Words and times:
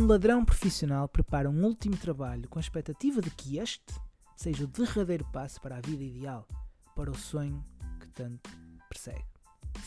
Um 0.00 0.06
ladrão 0.06 0.42
profissional 0.42 1.06
prepara 1.06 1.50
um 1.50 1.62
último 1.62 1.94
trabalho 1.94 2.48
com 2.48 2.58
a 2.58 2.62
expectativa 2.62 3.20
de 3.20 3.28
que 3.30 3.58
este 3.58 3.92
seja 4.34 4.64
o 4.64 4.66
derradeiro 4.66 5.26
passo 5.30 5.60
para 5.60 5.76
a 5.76 5.80
vida 5.82 6.02
ideal, 6.02 6.48
para 6.96 7.10
o 7.10 7.14
sonho 7.14 7.62
que 8.00 8.08
tanto 8.08 8.48
persegue. 8.88 9.26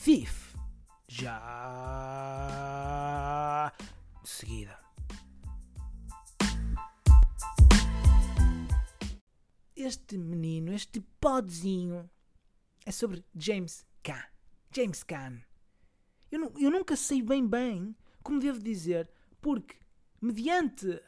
Thief. 0.04 0.56
Já. 1.08 1.34
De 4.22 4.30
seguida. 4.30 4.80
Este 9.76 10.16
menino, 10.16 10.74
este 10.74 11.02
podzinho, 11.20 12.08
é 12.86 12.92
sobre 12.92 13.26
James 13.36 13.84
Caan. 14.04 14.28
James 14.72 15.02
Caan. 15.02 15.42
Eu, 16.32 16.54
eu 16.60 16.70
nunca 16.70 16.96
sei 16.96 17.24
bem 17.24 17.48
bem 17.48 17.96
como 18.22 18.40
devo 18.40 18.60
dizer, 18.60 19.10
porque 19.42 19.82
mediante 20.24 21.02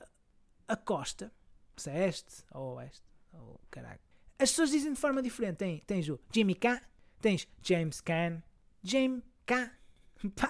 a 0.68 0.76
costa, 0.76 1.32
se 1.78 1.90
é 1.90 2.08
este 2.08 2.44
ou 2.52 2.76
oeste, 2.76 3.04
ou 3.34 3.60
caralho, 3.72 4.00
as 4.38 4.50
pessoas 4.50 4.72
dizem 4.72 4.94
de 4.94 5.00
forma 5.00 5.22
diferente. 5.22 5.58
Tem, 5.58 5.82
tens 5.86 6.10
o 6.10 6.20
Jimmy 6.32 6.56
Caan, 6.56 6.82
tens 7.22 7.48
James 7.62 8.02
Caan, 8.02 8.44
James 8.84 9.24
Caan, 9.46 9.72
pá, 10.36 10.50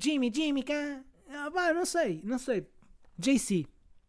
Jimmy, 0.00 0.30
Jimmy 0.32 0.62
Caan, 0.62 1.04
ah, 1.28 1.50
pá, 1.52 1.72
não 1.72 1.84
sei, 1.84 2.20
não 2.22 2.38
sei. 2.38 2.66
JC, 3.18 3.66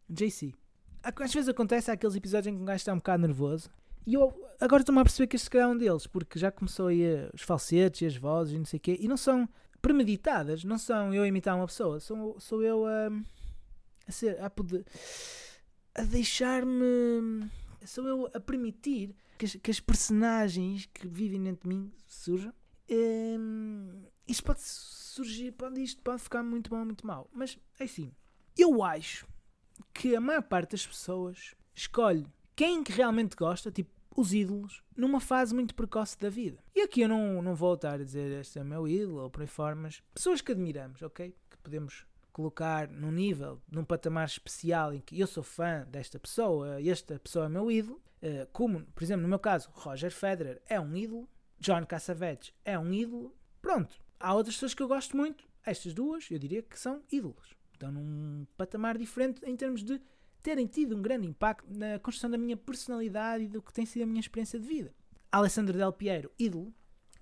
JC. 0.08 0.54
Às 1.02 1.32
vezes 1.32 1.48
acontece 1.48 1.90
aqueles 1.90 2.14
episódios 2.14 2.52
em 2.52 2.56
que 2.56 2.62
um 2.62 2.66
gajo 2.66 2.76
está 2.76 2.92
um 2.92 2.98
bocado 2.98 3.22
nervoso 3.22 3.70
e 4.06 4.14
eu 4.14 4.32
agora 4.60 4.82
estou-me 4.82 5.00
a 5.00 5.04
perceber 5.04 5.26
que 5.26 5.36
este 5.36 5.58
é 5.58 5.66
um 5.66 5.76
deles, 5.76 6.06
porque 6.06 6.38
já 6.38 6.50
começou 6.50 6.86
aí 6.86 7.02
os 7.34 7.42
falsetes 7.42 8.02
e 8.02 8.06
as 8.06 8.16
vozes 8.16 8.54
e 8.54 8.58
não 8.58 8.64
sei 8.64 8.78
o 8.78 8.80
quê, 8.80 8.96
e 8.98 9.08
não 9.08 9.16
são 9.16 9.48
premeditadas, 9.82 10.64
não 10.64 10.78
são 10.78 11.12
eu 11.12 11.22
a 11.22 11.28
imitar 11.28 11.54
uma 11.56 11.66
pessoa, 11.66 12.00
sou, 12.00 12.40
sou 12.40 12.62
eu 12.62 12.86
a, 12.86 13.10
a 14.08 14.12
ser, 14.12 14.40
a 14.42 14.48
poder, 14.48 14.84
a 15.94 16.02
deixar-me, 16.02 17.48
sou 17.84 18.08
eu 18.08 18.30
a 18.34 18.40
permitir 18.40 19.14
que 19.36 19.44
as, 19.44 19.54
que 19.54 19.70
as 19.70 19.80
personagens 19.80 20.86
que 20.86 21.06
vivem 21.06 21.42
dentro 21.42 21.68
de 21.68 21.76
mim 21.76 21.92
surjam. 22.06 22.52
Hum, 22.90 24.04
isto 24.26 24.42
pode 24.42 24.62
surgir, 24.62 25.52
pode, 25.52 25.82
isto 25.82 26.02
pode 26.02 26.22
ficar 26.22 26.42
muito 26.42 26.70
bom 26.70 26.84
muito 26.84 27.06
mau, 27.06 27.28
mas 27.32 27.58
é 27.78 27.84
assim, 27.84 28.10
eu 28.56 28.82
acho 28.82 29.26
que 29.92 30.16
a 30.16 30.20
maior 30.20 30.42
parte 30.42 30.72
das 30.72 30.86
pessoas 30.86 31.54
escolhe 31.74 32.26
quem 32.56 32.82
que 32.82 32.92
realmente 32.92 33.36
gosta, 33.36 33.70
tipo 33.70 33.90
os 34.16 34.32
ídolos, 34.32 34.82
numa 34.96 35.20
fase 35.20 35.54
muito 35.54 35.76
precoce 35.76 36.18
da 36.18 36.28
vida. 36.28 36.58
E 36.74 36.80
aqui 36.80 37.02
eu 37.02 37.08
não, 37.08 37.40
não 37.40 37.54
vou 37.54 37.74
estar 37.74 37.94
a 37.94 38.04
dizer 38.04 38.32
este 38.40 38.58
é 38.58 38.62
o 38.62 38.64
meu 38.64 38.88
ídolo 38.88 39.22
ou 39.22 39.30
por 39.30 39.42
aí 39.42 39.46
fora, 39.46 39.76
mas 39.76 40.02
pessoas 40.12 40.40
que 40.40 40.50
admiramos, 40.50 41.00
ok? 41.02 41.32
Que 41.48 41.56
podemos 41.58 42.04
colocar 42.38 42.86
num 42.86 43.10
nível, 43.10 43.60
num 43.68 43.82
patamar 43.82 44.28
especial 44.28 44.94
em 44.94 45.00
que 45.00 45.18
eu 45.18 45.26
sou 45.26 45.42
fã 45.42 45.84
desta 45.90 46.20
pessoa, 46.20 46.80
esta 46.80 47.18
pessoa 47.18 47.46
é 47.46 47.48
meu 47.48 47.68
ídolo, 47.68 48.00
eh, 48.22 48.46
como, 48.52 48.84
por 48.94 49.02
exemplo, 49.02 49.22
no 49.22 49.28
meu 49.28 49.40
caso, 49.40 49.68
Roger 49.72 50.12
Federer 50.12 50.62
é 50.68 50.78
um 50.78 50.96
ídolo, 50.96 51.28
John 51.58 51.84
Cassavetes 51.84 52.52
é 52.64 52.78
um 52.78 52.92
ídolo, 52.92 53.34
pronto. 53.60 54.00
Há 54.20 54.34
outras 54.34 54.54
pessoas 54.54 54.72
que 54.72 54.80
eu 54.80 54.86
gosto 54.86 55.16
muito, 55.16 55.48
estas 55.66 55.92
duas 55.92 56.30
eu 56.30 56.38
diria 56.38 56.62
que 56.62 56.78
são 56.78 57.02
ídolos. 57.10 57.56
Estão 57.72 57.90
num 57.90 58.46
patamar 58.56 58.96
diferente 58.96 59.44
em 59.44 59.56
termos 59.56 59.82
de 59.82 60.00
terem 60.40 60.68
tido 60.68 60.94
um 60.96 61.02
grande 61.02 61.26
impacto 61.26 61.66
na 61.76 61.98
construção 61.98 62.30
da 62.30 62.38
minha 62.38 62.56
personalidade 62.56 63.44
e 63.44 63.48
do 63.48 63.60
que 63.60 63.72
tem 63.72 63.84
sido 63.84 64.02
a 64.02 64.06
minha 64.06 64.20
experiência 64.20 64.60
de 64.60 64.66
vida. 64.68 64.94
Alessandro 65.32 65.76
Del 65.76 65.92
Piero, 65.92 66.30
ídolo. 66.38 66.72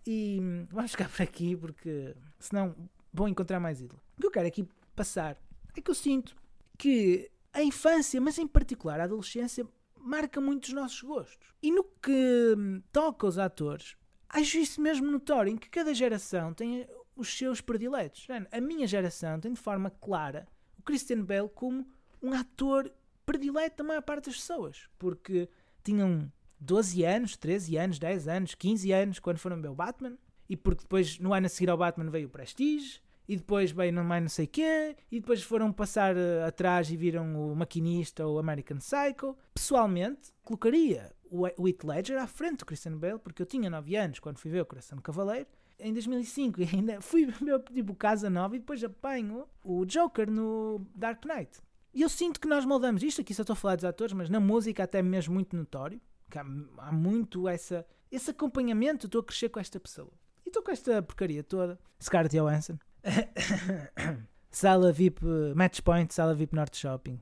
E 0.06 0.38
hum, 0.42 0.66
vamos 0.70 0.90
ficar 0.90 1.08
por 1.08 1.22
aqui 1.22 1.56
porque 1.56 2.14
senão 2.38 2.76
vou 3.10 3.26
encontrar 3.28 3.58
mais 3.58 3.80
ídolo. 3.80 4.02
O 4.18 4.20
que 4.20 4.26
eu 4.26 4.30
quero 4.30 4.46
aqui 4.46 4.68
passar 4.96 5.36
é 5.76 5.80
que 5.80 5.90
eu 5.90 5.94
sinto 5.94 6.34
que 6.78 7.30
a 7.52 7.62
infância, 7.62 8.20
mas 8.20 8.38
em 8.38 8.46
particular 8.46 9.00
a 9.00 9.04
adolescência, 9.04 9.66
marca 9.98 10.40
muito 10.40 10.64
os 10.64 10.72
nossos 10.72 11.02
gostos. 11.02 11.48
E 11.62 11.70
no 11.70 11.84
que 11.84 12.54
hum, 12.56 12.82
toca 12.92 13.26
aos 13.26 13.38
atores, 13.38 13.96
acho 14.28 14.58
isso 14.58 14.80
mesmo 14.80 15.10
notório, 15.10 15.52
em 15.52 15.56
que 15.56 15.68
cada 15.68 15.94
geração 15.94 16.52
tem 16.52 16.86
os 17.14 17.36
seus 17.36 17.60
prediletos. 17.60 18.26
Mano, 18.28 18.46
A 18.52 18.60
minha 18.60 18.86
geração 18.86 19.40
tem 19.40 19.52
de 19.52 19.60
forma 19.60 19.90
clara 19.90 20.46
o 20.78 20.82
Christian 20.82 21.24
Bale 21.24 21.48
como 21.48 21.86
um 22.22 22.32
ator 22.32 22.92
predileto 23.24 23.78
da 23.78 23.84
maior 23.84 24.02
parte 24.02 24.26
das 24.26 24.36
pessoas, 24.36 24.88
porque 24.98 25.48
tinham 25.82 26.30
12 26.60 27.04
anos, 27.04 27.36
13 27.36 27.76
anos, 27.76 27.98
10 27.98 28.28
anos, 28.28 28.54
15 28.54 28.92
anos 28.92 29.18
quando 29.18 29.38
foram 29.38 29.60
ver 29.60 29.68
o 29.68 29.74
Batman, 29.74 30.16
e 30.48 30.56
porque 30.56 30.82
depois 30.82 31.18
no 31.18 31.34
ano 31.34 31.46
a 31.46 31.48
seguir 31.48 31.70
ao 31.70 31.76
Batman 31.76 32.10
veio 32.10 32.28
o 32.28 32.30
Prestige, 32.30 33.00
e 33.28 33.36
depois 33.36 33.70
veio 33.70 33.92
no 33.92 34.04
mais 34.04 34.22
não 34.22 34.28
sei 34.28 34.46
quê, 34.46 34.96
e 35.10 35.20
depois 35.20 35.42
foram 35.42 35.72
passar 35.72 36.16
eh, 36.16 36.44
atrás 36.44 36.90
e 36.90 36.96
viram 36.96 37.52
o 37.52 37.56
Maquinista 37.56 38.26
ou 38.26 38.38
American 38.38 38.78
Psycho. 38.78 39.36
Pessoalmente, 39.54 40.32
colocaria 40.44 41.12
o 41.30 41.46
Heath 41.46 41.84
Ledger 41.84 42.22
à 42.22 42.26
frente 42.26 42.58
do 42.58 42.66
Christian 42.66 42.96
Bale, 42.96 43.18
porque 43.18 43.42
eu 43.42 43.46
tinha 43.46 43.68
9 43.68 43.96
anos 43.96 44.18
quando 44.20 44.38
fui 44.38 44.50
ver 44.50 44.60
o 44.60 44.66
Coração 44.66 44.96
do 44.96 45.02
Cavaleiro, 45.02 45.48
em 45.78 45.92
2005 45.92 46.60
e 46.62 46.68
ainda 46.72 47.00
fui 47.00 47.26
ver 47.26 47.60
tipo 47.72 47.94
Casa 47.94 48.30
Nova 48.30 48.56
e 48.56 48.58
depois 48.58 48.82
apanho 48.82 49.46
o 49.62 49.84
Joker 49.84 50.30
no 50.30 50.86
Dark 50.94 51.24
Knight. 51.24 51.60
E 51.92 52.02
eu 52.02 52.08
sinto 52.08 52.40
que 52.40 52.48
nós 52.48 52.64
moldamos 52.64 53.02
isto, 53.02 53.20
aqui 53.22 53.32
só 53.32 53.42
estou 53.42 53.54
a 53.54 53.56
falar 53.56 53.76
dos 53.76 53.84
atores, 53.84 54.12
mas 54.12 54.28
na 54.28 54.38
música 54.38 54.84
até 54.84 55.02
mesmo 55.02 55.34
muito 55.34 55.56
notório, 55.56 56.00
que 56.30 56.38
há, 56.38 56.44
há 56.78 56.92
muito 56.92 57.48
essa, 57.48 57.86
esse 58.10 58.30
acompanhamento, 58.30 59.06
estou 59.06 59.20
a 59.20 59.24
crescer 59.24 59.48
com 59.48 59.58
esta 59.58 59.80
pessoa. 59.80 60.12
E 60.44 60.48
estou 60.48 60.62
com 60.62 60.70
esta 60.70 61.02
porcaria 61.02 61.42
toda. 61.42 61.78
Scarlett 62.00 62.36
Johansson. 62.36 62.78
sala 64.50 64.92
VIP, 64.92 65.24
Match 65.54 65.80
Point, 65.80 66.12
Sala 66.12 66.34
VIP 66.34 66.54
Norte 66.54 66.76
Shopping. 66.76 67.20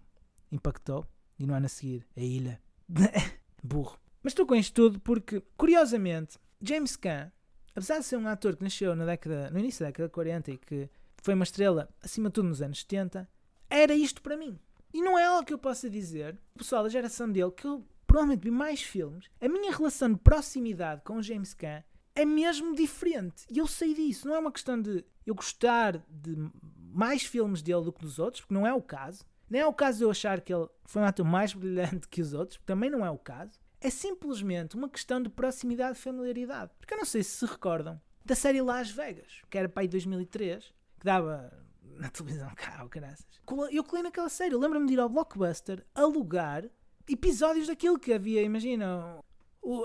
Impactou. 0.50 1.06
E 1.38 1.46
no 1.46 1.54
ano 1.54 1.66
a 1.66 1.68
seguir, 1.68 2.06
a 2.16 2.20
ilha. 2.20 2.60
Burro. 3.62 3.98
Mas 4.22 4.32
estou 4.32 4.46
com 4.46 4.54
isto 4.54 4.74
tudo 4.74 5.00
porque, 5.00 5.42
curiosamente, 5.56 6.38
James 6.60 6.96
Caan, 6.96 7.32
apesar 7.74 7.98
de 7.98 8.04
ser 8.04 8.16
um 8.16 8.28
ator 8.28 8.56
que 8.56 8.62
nasceu 8.62 8.94
na 8.94 9.04
década, 9.04 9.50
no 9.50 9.58
início 9.58 9.80
da 9.80 9.86
década 9.86 10.08
de 10.08 10.14
40 10.14 10.50
e 10.52 10.58
que 10.58 10.88
foi 11.22 11.34
uma 11.34 11.44
estrela, 11.44 11.88
acima 12.02 12.28
de 12.28 12.34
tudo, 12.34 12.48
nos 12.48 12.62
anos 12.62 12.80
70, 12.80 13.28
era 13.68 13.94
isto 13.94 14.22
para 14.22 14.36
mim. 14.36 14.58
E 14.92 15.02
não 15.02 15.18
é 15.18 15.24
algo 15.24 15.44
que 15.44 15.52
eu 15.52 15.58
possa 15.58 15.90
dizer, 15.90 16.38
pessoal 16.56 16.84
da 16.84 16.88
geração 16.88 17.30
dele, 17.30 17.50
que 17.50 17.66
eu 17.66 17.84
provavelmente 18.06 18.44
vi 18.44 18.50
mais 18.50 18.80
filmes, 18.80 19.28
a 19.40 19.48
minha 19.48 19.74
relação 19.74 20.12
de 20.12 20.20
proximidade 20.20 21.02
com 21.02 21.16
o 21.16 21.22
James 21.22 21.52
Caan 21.52 21.82
é 22.14 22.24
mesmo 22.24 22.74
diferente. 22.74 23.44
E 23.50 23.58
eu 23.58 23.66
sei 23.66 23.94
disso. 23.94 24.26
Não 24.28 24.34
é 24.34 24.38
uma 24.38 24.52
questão 24.52 24.80
de 24.80 25.04
eu 25.26 25.34
gostar 25.34 26.02
de 26.08 26.36
mais 26.92 27.24
filmes 27.24 27.62
dele 27.62 27.84
do 27.84 27.92
que 27.92 28.00
dos 28.00 28.18
outros, 28.18 28.42
porque 28.42 28.54
não 28.54 28.66
é 28.66 28.72
o 28.72 28.82
caso. 28.82 29.24
Nem 29.48 29.60
é 29.60 29.66
o 29.66 29.74
caso 29.74 29.98
de 29.98 30.04
eu 30.04 30.10
achar 30.10 30.40
que 30.40 30.52
ele 30.52 30.68
foi 30.84 31.02
um 31.02 31.04
ator 31.04 31.24
mais 31.24 31.52
brilhante 31.54 32.08
que 32.08 32.20
os 32.20 32.32
outros, 32.32 32.56
porque 32.56 32.72
também 32.72 32.90
não 32.90 33.04
é 33.04 33.10
o 33.10 33.18
caso. 33.18 33.58
É 33.80 33.90
simplesmente 33.90 34.76
uma 34.76 34.88
questão 34.88 35.20
de 35.22 35.28
proximidade 35.28 35.98
e 35.98 36.00
familiaridade. 36.00 36.72
Porque 36.78 36.94
eu 36.94 36.98
não 36.98 37.04
sei 37.04 37.22
se 37.22 37.30
se 37.30 37.46
recordam 37.46 38.00
da 38.24 38.34
série 38.34 38.62
Las 38.62 38.90
Vegas, 38.90 39.42
que 39.50 39.58
era 39.58 39.68
para 39.68 39.82
aí 39.82 39.88
2003, 39.88 40.64
que 40.98 41.04
dava 41.04 41.52
na 41.82 42.08
televisão 42.08 42.50
cá, 42.54 42.86
caraças. 42.88 43.26
Eu 43.70 43.84
colei 43.84 44.02
naquela 44.02 44.28
série. 44.28 44.56
Lembro-me 44.56 44.86
de 44.86 44.94
ir 44.94 45.00
ao 45.00 45.08
Blockbuster 45.08 45.84
alugar 45.94 46.64
episódios 47.06 47.66
daquilo 47.66 47.98
que 47.98 48.12
havia, 48.12 48.42
imagina. 48.42 49.18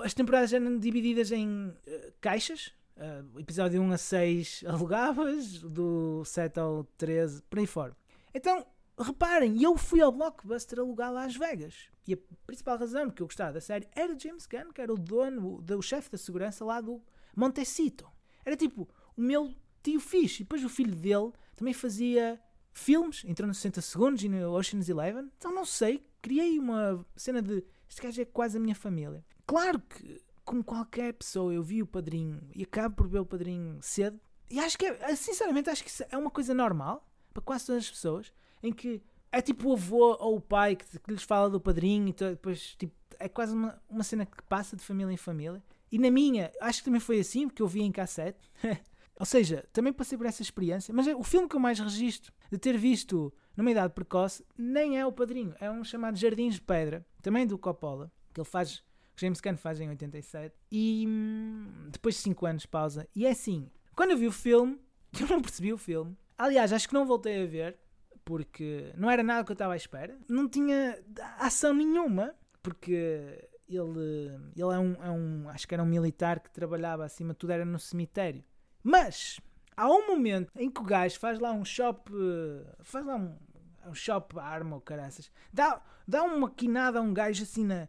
As 0.02 0.14
temporadas 0.14 0.52
eram 0.52 0.78
divididas 0.78 1.32
em 1.32 1.74
eh, 1.86 2.12
caixas. 2.20 2.72
eh, 2.96 3.22
episódio 3.38 3.80
1 3.80 3.92
a 3.92 3.98
6 3.98 4.64
alugavas, 4.68 5.58
do 5.62 6.22
7 6.24 6.60
ao 6.60 6.84
13, 6.98 7.42
por 7.42 7.58
aí 7.58 7.66
fora. 7.66 7.96
Então, 8.34 8.66
reparem, 8.98 9.62
eu 9.62 9.76
fui 9.76 10.00
ao 10.00 10.12
Blockbuster 10.12 10.78
alugar 10.80 11.12
Las 11.12 11.34
Vegas. 11.34 11.88
E 12.06 12.14
a 12.14 12.18
principal 12.46 12.76
razão 12.78 13.06
porque 13.06 13.22
eu 13.22 13.26
gostava 13.26 13.52
da 13.52 13.60
série 13.60 13.88
era 13.94 14.18
James 14.18 14.46
Gunn, 14.46 14.72
que 14.72 14.80
era 14.80 14.92
o 14.92 14.98
dono, 14.98 15.62
o, 15.66 15.76
o 15.78 15.82
chefe 15.82 16.10
da 16.10 16.18
segurança 16.18 16.64
lá 16.64 16.80
do 16.80 17.00
Montecito. 17.34 18.06
Era 18.44 18.56
tipo 18.56 18.88
o 19.16 19.20
meu 19.20 19.54
tio 19.82 20.00
fixe. 20.00 20.42
E 20.42 20.44
depois 20.44 20.64
o 20.64 20.68
filho 20.68 20.94
dele 20.94 21.32
também 21.56 21.72
fazia 21.72 22.40
filmes, 22.72 23.24
entrou 23.24 23.46
nos 23.46 23.58
60 23.58 23.80
segundos 23.80 24.22
e 24.22 24.28
no 24.28 24.52
Ocean's 24.52 24.88
Eleven. 24.88 25.30
Então 25.36 25.54
não 25.54 25.64
sei, 25.64 26.04
criei 26.20 26.58
uma 26.58 27.04
cena 27.16 27.40
de 27.40 27.64
este 27.90 28.00
gajo 28.00 28.22
é 28.22 28.24
quase 28.24 28.56
a 28.56 28.60
minha 28.60 28.74
família. 28.74 29.24
Claro 29.44 29.80
que, 29.80 30.22
como 30.44 30.62
qualquer 30.62 31.12
pessoa, 31.12 31.52
eu 31.52 31.60
vi 31.62 31.82
o 31.82 31.86
padrinho 31.86 32.40
e 32.54 32.62
acabo 32.62 32.94
por 32.94 33.08
ver 33.08 33.18
o 33.18 33.26
padrinho 33.26 33.78
cedo. 33.82 34.18
E 34.48 34.60
acho 34.60 34.78
que 34.78 34.86
é, 34.86 35.16
sinceramente, 35.16 35.68
acho 35.68 35.82
que 35.84 35.90
é 36.08 36.16
uma 36.16 36.30
coisa 36.30 36.54
normal 36.54 37.04
para 37.34 37.42
quase 37.42 37.66
todas 37.66 37.84
as 37.84 37.90
pessoas, 37.90 38.32
em 38.62 38.72
que 38.72 39.02
é 39.32 39.42
tipo 39.42 39.68
o 39.68 39.72
avô 39.72 40.16
ou 40.20 40.36
o 40.36 40.40
pai 40.40 40.76
que, 40.76 40.98
que 40.98 41.10
lhes 41.10 41.24
fala 41.24 41.50
do 41.50 41.60
padrinho 41.60 42.08
e 42.08 42.12
depois 42.12 42.76
tipo, 42.76 42.94
é 43.18 43.28
quase 43.28 43.54
uma, 43.54 43.80
uma 43.88 44.04
cena 44.04 44.24
que 44.24 44.42
passa 44.44 44.76
de 44.76 44.84
família 44.84 45.12
em 45.12 45.16
família. 45.16 45.62
E 45.90 45.98
na 45.98 46.10
minha, 46.10 46.52
acho 46.60 46.78
que 46.78 46.84
também 46.84 47.00
foi 47.00 47.18
assim, 47.18 47.48
porque 47.48 47.60
eu 47.62 47.66
vi 47.66 47.82
em 47.82 47.90
cassete. 47.90 48.48
Ou 49.18 49.26
seja, 49.26 49.64
também 49.72 49.92
passei 49.92 50.16
por 50.16 50.26
essa 50.26 50.42
experiência. 50.42 50.94
Mas 50.94 51.06
é- 51.08 51.14
o 51.14 51.22
filme 51.22 51.48
que 51.48 51.56
eu 51.56 51.60
mais 51.60 51.78
registro 51.78 52.32
de 52.50 52.56
ter 52.56 52.78
visto 52.78 53.32
numa 53.56 53.70
idade 53.70 53.92
precoce 53.92 54.44
nem 54.56 54.98
é 54.98 55.04
o 55.04 55.12
Padrinho, 55.12 55.54
é 55.60 55.70
um 55.70 55.84
chamado 55.84 56.16
Jardins 56.16 56.54
de 56.54 56.62
Pedra, 56.62 57.04
também 57.20 57.46
do 57.46 57.58
Coppola, 57.58 58.10
que 58.32 58.40
ele 58.40 58.48
faz, 58.48 58.82
que 59.14 59.22
James 59.22 59.40
Gunn 59.40 59.56
faz 59.56 59.80
em 59.80 59.88
87. 59.88 60.54
E 60.70 61.04
hum, 61.06 61.88
depois 61.90 62.14
de 62.16 62.20
5 62.22 62.46
anos 62.46 62.66
pausa. 62.66 63.08
E 63.14 63.26
é 63.26 63.30
assim, 63.30 63.70
quando 63.94 64.12
eu 64.12 64.18
vi 64.18 64.26
o 64.26 64.32
filme, 64.32 64.80
eu 65.20 65.26
não 65.26 65.40
percebi 65.40 65.72
o 65.72 65.78
filme. 65.78 66.16
Aliás, 66.36 66.72
acho 66.72 66.88
que 66.88 66.94
não 66.94 67.04
voltei 67.04 67.42
a 67.42 67.46
ver, 67.46 67.76
porque 68.24 68.92
não 68.96 69.10
era 69.10 69.22
nada 69.22 69.44
que 69.44 69.52
eu 69.52 69.54
estava 69.54 69.74
à 69.74 69.76
espera. 69.76 70.16
Não 70.28 70.48
tinha 70.48 70.98
ação 71.38 71.74
nenhuma, 71.74 72.34
porque 72.62 73.48
ele, 73.68 74.30
ele 74.56 74.74
é, 74.74 74.78
um, 74.78 74.92
é 75.02 75.10
um. 75.10 75.48
Acho 75.48 75.68
que 75.68 75.74
era 75.74 75.82
um 75.82 75.86
militar 75.86 76.40
que 76.40 76.50
trabalhava 76.50 77.04
acima 77.04 77.32
de 77.32 77.38
tudo, 77.38 77.52
era 77.52 77.64
no 77.64 77.78
cemitério. 77.78 78.42
Mas 78.82 79.38
há 79.76 79.88
um 79.88 80.06
momento 80.06 80.50
em 80.56 80.70
que 80.70 80.80
o 80.80 80.84
gajo 80.84 81.18
faz 81.18 81.38
lá 81.38 81.52
um 81.52 81.64
shop. 81.64 82.10
Faz 82.82 83.04
lá 83.04 83.16
um, 83.16 83.36
um 83.86 83.94
shop 83.94 84.38
arma 84.38 84.76
ou 84.76 84.80
caraças. 84.80 85.30
Dá, 85.52 85.82
dá 86.06 86.22
uma 86.22 86.50
quinada 86.50 86.98
a 86.98 87.02
um 87.02 87.12
gajo 87.12 87.42
assim 87.42 87.64
na, 87.64 87.88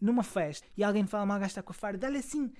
numa 0.00 0.22
festa 0.22 0.66
e 0.76 0.84
alguém 0.84 1.06
fala 1.06 1.26
mal, 1.26 1.36
o 1.36 1.40
gajo 1.40 1.50
está 1.50 1.62
com 1.62 1.72
a 1.72 1.74
fara, 1.74 1.98
dá-lhe 1.98 2.18
assim 2.18 2.52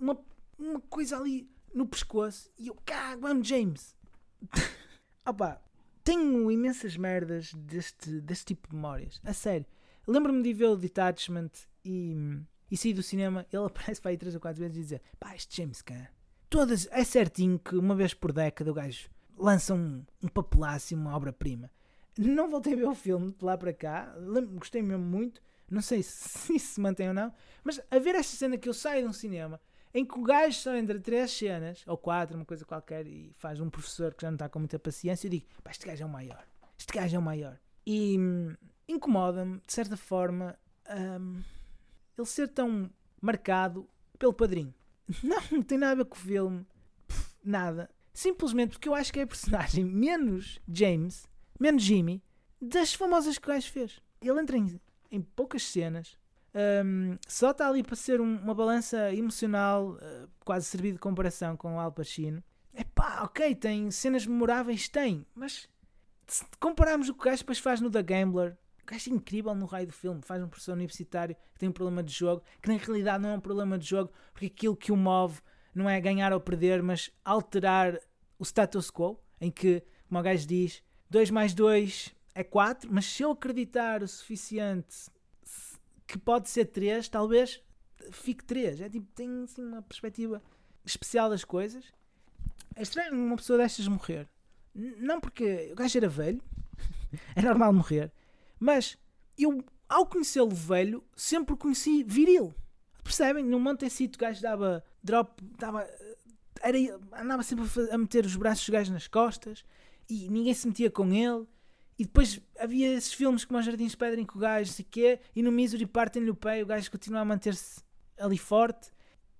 uma, 0.00 0.18
uma 0.58 0.80
coisa 0.80 1.16
ali 1.16 1.50
no 1.74 1.86
pescoço 1.86 2.50
e 2.58 2.68
eu 2.68 2.76
cago, 2.84 3.28
I'm 3.28 3.42
James. 3.42 3.96
Opa, 5.26 5.60
tenho 6.04 6.50
imensas 6.50 6.96
merdas 6.96 7.52
deste, 7.54 8.20
deste 8.20 8.46
tipo 8.46 8.68
de 8.68 8.74
memórias. 8.74 9.20
A 9.24 9.32
sério. 9.32 9.66
Lembro-me 10.06 10.42
de 10.42 10.52
ver 10.52 10.66
o 10.66 10.76
Detachment 10.76 11.50
e, 11.84 12.16
e 12.70 12.76
sair 12.76 12.92
do 12.92 13.02
cinema. 13.02 13.46
Ele 13.52 13.66
aparece 13.66 14.00
para 14.00 14.10
aí 14.10 14.18
três 14.18 14.34
ou 14.34 14.40
quatro 14.40 14.60
vezes 14.60 14.76
e 14.76 14.80
dizer: 14.80 15.02
Pá, 15.18 15.34
este 15.34 15.56
James 15.56 15.80
Gunn. 15.80 16.06
Todas, 16.50 16.88
é 16.90 17.04
certinho 17.04 17.58
que 17.58 17.76
uma 17.76 17.94
vez 17.94 18.12
por 18.12 18.32
década 18.32 18.70
o 18.70 18.74
gajo 18.74 19.08
lança 19.38 19.74
um, 19.74 20.04
um 20.22 20.28
papelácio, 20.28 20.96
uma 20.96 21.16
obra-prima. 21.16 21.70
Não 22.18 22.48
voltei 22.48 22.74
a 22.74 22.76
ver 22.76 22.88
o 22.88 22.94
filme 22.94 23.32
de 23.32 23.44
lá 23.44 23.56
para 23.56 23.72
cá. 23.72 24.14
Gostei 24.54 24.82
mesmo 24.82 25.04
muito. 25.04 25.42
Não 25.70 25.80
sei 25.80 26.02
se 26.04 26.54
isso 26.54 26.74
se 26.74 26.80
mantém 26.80 27.08
ou 27.08 27.14
não. 27.14 27.32
Mas 27.64 27.80
a 27.90 27.98
ver 27.98 28.14
esta 28.14 28.36
cena 28.36 28.58
que 28.58 28.68
eu 28.68 28.74
saio 28.74 29.02
de 29.02 29.08
um 29.08 29.12
cinema 29.12 29.60
em 29.94 30.04
que 30.04 30.18
o 30.18 30.22
gajo 30.22 30.58
só 30.58 30.74
entra 30.74 30.98
três 30.98 31.30
cenas, 31.30 31.82
ou 31.86 31.98
quatro, 31.98 32.36
uma 32.36 32.44
coisa 32.44 32.64
qualquer, 32.64 33.06
e 33.06 33.32
faz 33.36 33.60
um 33.60 33.68
professor 33.68 34.14
que 34.14 34.22
já 34.22 34.30
não 34.30 34.36
está 34.36 34.48
com 34.48 34.58
muita 34.58 34.78
paciência, 34.78 35.26
eu 35.26 35.30
digo, 35.30 35.46
pá, 35.62 35.70
este 35.70 35.86
gajo 35.86 36.02
é 36.02 36.06
o 36.06 36.08
maior. 36.08 36.46
Este 36.78 36.92
gajo 36.92 37.14
é 37.14 37.18
o 37.18 37.22
maior. 37.22 37.58
E 37.86 38.18
hum, 38.18 38.54
incomoda-me, 38.88 39.60
de 39.66 39.72
certa 39.72 39.96
forma, 39.96 40.58
hum, 41.20 41.42
ele 42.16 42.26
ser 42.26 42.48
tão 42.48 42.90
marcado 43.20 43.86
pelo 44.18 44.32
padrinho. 44.32 44.74
Não, 45.22 45.42
não 45.50 45.62
tem 45.62 45.76
nada 45.76 45.92
a 45.92 45.96
ver 45.96 46.04
com 46.06 46.14
o 46.14 46.18
filme. 46.18 46.66
Pff, 47.06 47.34
nada. 47.44 47.90
Simplesmente 48.14 48.70
porque 48.70 48.88
eu 48.88 48.94
acho 48.94 49.12
que 49.12 49.18
é 49.18 49.24
a 49.24 49.26
personagem 49.26 49.84
menos 49.84 50.60
James, 50.66 51.28
menos 51.58 51.82
Jimmy, 51.82 52.22
das 52.60 52.94
famosas 52.94 53.38
que 53.38 53.48
o 53.48 53.52
gajo 53.52 53.70
fez. 53.70 54.00
Ele 54.20 54.40
entra 54.40 54.56
em, 54.56 54.80
em 55.10 55.20
poucas 55.20 55.64
cenas, 55.64 56.16
um, 56.54 57.16
só 57.26 57.50
está 57.50 57.66
ali 57.68 57.82
para 57.82 57.96
ser 57.96 58.20
um, 58.20 58.36
uma 58.36 58.54
balança 58.54 59.12
emocional, 59.14 59.92
uh, 59.92 60.28
quase 60.44 60.66
servir 60.66 60.92
de 60.92 60.98
comparação 60.98 61.56
com 61.56 61.76
o 61.76 61.80
Al 61.80 61.92
Pacino. 61.92 62.42
É 62.74 62.84
pá, 62.84 63.22
ok, 63.22 63.54
tem 63.54 63.90
cenas 63.90 64.26
memoráveis, 64.26 64.88
tem, 64.88 65.26
mas 65.34 65.68
se 66.26 66.44
compararmos 66.60 67.08
o 67.08 67.14
que 67.14 67.20
o 67.20 67.24
gajo 67.24 67.38
depois 67.38 67.58
faz 67.58 67.80
no 67.80 67.90
The 67.90 68.02
Gambler, 68.02 68.56
o 68.82 68.86
gajo 68.86 69.10
é 69.10 69.14
incrível 69.14 69.54
no 69.54 69.66
raio 69.66 69.86
do 69.86 69.92
filme. 69.92 70.20
Faz 70.22 70.42
um 70.42 70.48
professor 70.48 70.72
universitário 70.72 71.34
que 71.54 71.58
tem 71.58 71.68
um 71.68 71.72
problema 71.72 72.02
de 72.02 72.12
jogo, 72.12 72.42
que 72.60 72.68
na 72.68 72.76
realidade 72.76 73.22
não 73.22 73.30
é 73.30 73.34
um 73.34 73.40
problema 73.40 73.78
de 73.78 73.86
jogo, 73.86 74.12
porque 74.32 74.46
aquilo 74.46 74.76
que 74.76 74.92
o 74.92 74.96
move 74.96 75.40
não 75.74 75.88
é 75.88 76.00
ganhar 76.00 76.32
ou 76.32 76.40
perder, 76.40 76.82
mas 76.82 77.10
alterar 77.24 77.98
o 78.38 78.44
status 78.44 78.90
quo, 78.90 79.18
em 79.40 79.50
que, 79.50 79.82
como 80.08 80.20
o 80.20 80.22
gajo 80.22 80.46
diz, 80.46 80.82
2 81.12 81.30
mais 81.30 81.52
2 81.52 82.10
é 82.34 82.42
4, 82.42 82.90
mas 82.90 83.04
se 83.04 83.22
eu 83.22 83.32
acreditar 83.32 84.02
o 84.02 84.08
suficiente 84.08 85.10
que 86.06 86.18
pode 86.18 86.48
ser 86.48 86.64
3, 86.64 87.06
talvez 87.06 87.62
fique 88.10 88.42
3. 88.42 88.80
É 88.80 88.88
tipo, 88.88 89.06
tem 89.14 89.44
assim, 89.44 89.62
uma 89.62 89.82
perspectiva 89.82 90.42
especial 90.82 91.28
das 91.28 91.44
coisas. 91.44 91.84
É 92.74 92.80
estranho 92.80 93.14
uma 93.14 93.36
pessoa 93.36 93.58
destas 93.58 93.86
morrer. 93.86 94.26
Não 94.74 95.20
porque 95.20 95.68
o 95.70 95.74
gajo 95.74 95.98
era 95.98 96.08
velho, 96.08 96.42
é 97.36 97.42
normal 97.42 97.74
morrer, 97.74 98.10
mas 98.58 98.96
eu, 99.36 99.62
ao 99.86 100.06
conhecê-lo 100.06 100.48
velho, 100.48 101.04
sempre 101.14 101.52
o 101.52 101.58
conheci 101.58 102.02
viril. 102.02 102.54
Percebem? 103.04 103.44
No 103.44 103.60
Montecito 103.60 104.16
o 104.16 104.18
gajo 104.18 104.40
dava 104.40 104.82
drop, 105.02 105.44
dava, 105.58 105.86
era, 106.62 106.78
andava 107.20 107.42
sempre 107.42 107.66
a 107.90 107.98
meter 107.98 108.24
os 108.24 108.34
braços 108.34 108.64
dos 108.64 108.72
gajos 108.72 108.94
nas 108.94 109.06
costas 109.06 109.62
e 110.08 110.28
ninguém 110.28 110.54
se 110.54 110.66
metia 110.66 110.90
com 110.90 111.12
ele. 111.12 111.46
E 111.98 112.04
depois 112.04 112.40
havia 112.58 112.94
esses 112.94 113.12
filmes 113.12 113.44
como 113.44 113.58
os 113.58 113.64
Jardins 113.64 113.94
Pedra 113.94 114.20
em 114.20 114.24
que 114.24 114.36
o 114.36 114.40
gajo 114.40 114.72
sei 114.72 114.84
quê, 114.88 115.20
e 115.36 115.42
no 115.42 115.52
Misery 115.52 115.86
partem-lhe 115.86 116.30
o 116.30 116.34
pé 116.34 116.62
o 116.62 116.66
gajo 116.66 116.90
continua 116.90 117.20
a 117.20 117.24
manter-se 117.24 117.82
ali 118.18 118.38
forte. 118.38 118.90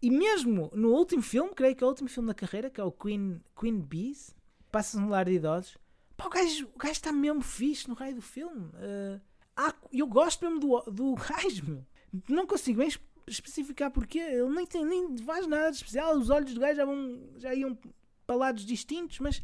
E 0.01 0.11
mesmo 0.11 0.71
no 0.75 0.91
último 0.91 1.23
filme, 1.23 1.55
creio 1.55 1.75
que 1.75 1.83
é 1.83 1.87
o 1.87 1.91
último 1.91 2.09
filme 2.09 2.29
da 2.29 2.35
carreira, 2.35 2.71
que 2.71 2.81
é 2.81 2.85
o 2.85 2.93
Queen, 2.93 3.41
Queen 3.59 3.81
Bees, 3.81 4.35
passa 4.71 5.01
no 5.01 5.09
lar 5.09 5.25
de 5.25 5.33
idosos, 5.33 5.79
pá, 6.17 6.27
o 6.27 6.31
gajo, 6.31 6.69
está 6.85 7.13
mesmo 7.13 7.41
fixe 7.41 7.89
no 7.89 7.95
raio 7.95 8.17
do 8.17 8.23
filme. 8.23 8.67
Uh, 8.67 9.21
ah, 9.57 9.75
eu 9.93 10.07
gosto 10.07 10.45
mesmo 10.45 10.61
do, 10.61 10.91
do 10.91 11.15
gajo, 11.29 11.65
meu. 11.65 11.87
Não 12.29 12.47
consigo 12.47 12.79
bem 12.79 12.91
especificar 13.27 13.91
porquê. 13.91 14.19
Ele 14.19 14.49
nem, 14.49 14.67
tem, 14.67 14.85
nem 14.85 15.17
faz 15.19 15.47
nada 15.47 15.71
de 15.71 15.77
especial. 15.77 16.17
Os 16.17 16.31
olhos 16.31 16.53
do 16.53 16.61
gajo 16.61 16.77
já, 16.77 16.85
vão, 16.85 17.31
já 17.37 17.55
iam 17.55 17.79
para 18.27 18.37
lados 18.37 18.65
distintos, 18.65 19.19
mas 19.19 19.43